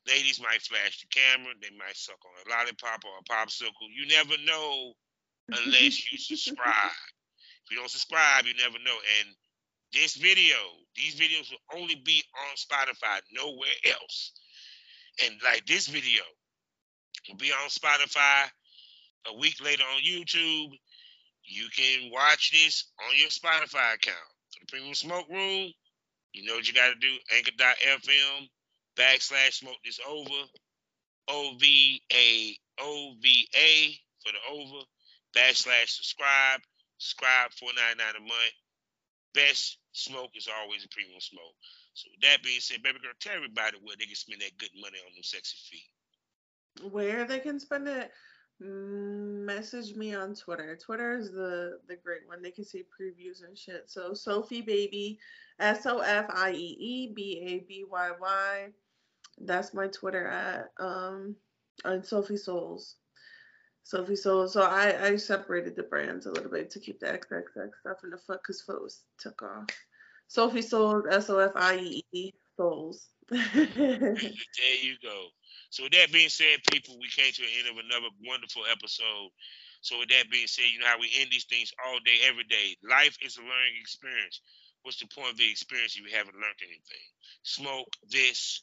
[0.08, 3.88] Ladies might flash the camera, they might suck on a lollipop or a popsicle.
[3.93, 4.93] You never know
[5.49, 6.97] unless you subscribe.
[7.66, 8.97] If you don't subscribe, you never know.
[9.20, 9.36] And
[9.93, 10.56] this video,
[10.95, 14.32] these videos will only be on Spotify, nowhere else.
[15.24, 16.24] And like this video
[17.30, 18.49] will be on Spotify
[19.28, 20.72] a week later on YouTube.
[21.43, 24.18] You can watch this on your Spotify account.
[24.52, 25.72] For the Premium Smoke Room,
[26.34, 27.14] you know what you got to do.
[27.36, 28.47] Anchor.fm
[28.98, 30.48] backslash smokethisova.
[31.28, 34.84] O V A O V A for the over
[35.38, 36.62] backslash subscribe.
[36.98, 38.54] Subscribe four ninety nine a month.
[39.34, 41.56] Best smoke is always a premium smoke.
[41.94, 44.72] So with that being said, baby girl, tell everybody where they can spend that good
[44.82, 46.92] money on them sexy feet.
[46.92, 48.12] Where they can spend it,
[48.60, 50.76] message me on Twitter.
[50.76, 52.42] Twitter is the the great one.
[52.42, 53.89] They can see previews and shit.
[53.89, 55.18] So Sofiee Babyy,
[55.60, 58.74] S O F I E E B A B Y Y.
[59.38, 61.36] That's my Twitter at um
[61.84, 62.95] and Sofiee Souls.
[63.86, 64.53] Sofiee Souls.
[64.53, 68.09] So I I separated the brands a little bit to keep the XXX stuff in
[68.11, 69.67] the foot because foot was took off.
[70.29, 73.07] Sofiee Souls, S O F I E E Souls.
[73.29, 75.27] there you go.
[75.69, 79.32] So with that being said, people, we came to the end of another wonderful episode.
[79.82, 82.43] So with that being said, you know how we end these things all day, every
[82.43, 82.75] day.
[82.84, 84.41] Life is a learning experience.
[84.84, 87.05] What's the point of the experience if you haven't learned anything?
[87.43, 88.61] Smoke this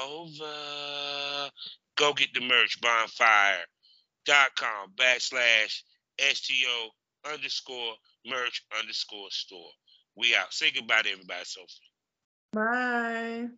[0.00, 1.50] over.
[1.96, 3.64] Go get the merch, bonfire.com
[4.96, 5.82] backslash
[6.18, 6.90] STO
[7.30, 7.94] underscore
[8.26, 9.70] merch underscore store.
[10.16, 10.52] We out.
[10.52, 11.90] Say goodbye to everybody, Sofiee.
[12.52, 13.48] Bye.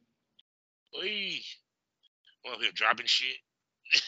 [0.95, 1.57] Please.
[2.45, 3.37] Well, here dropping shit.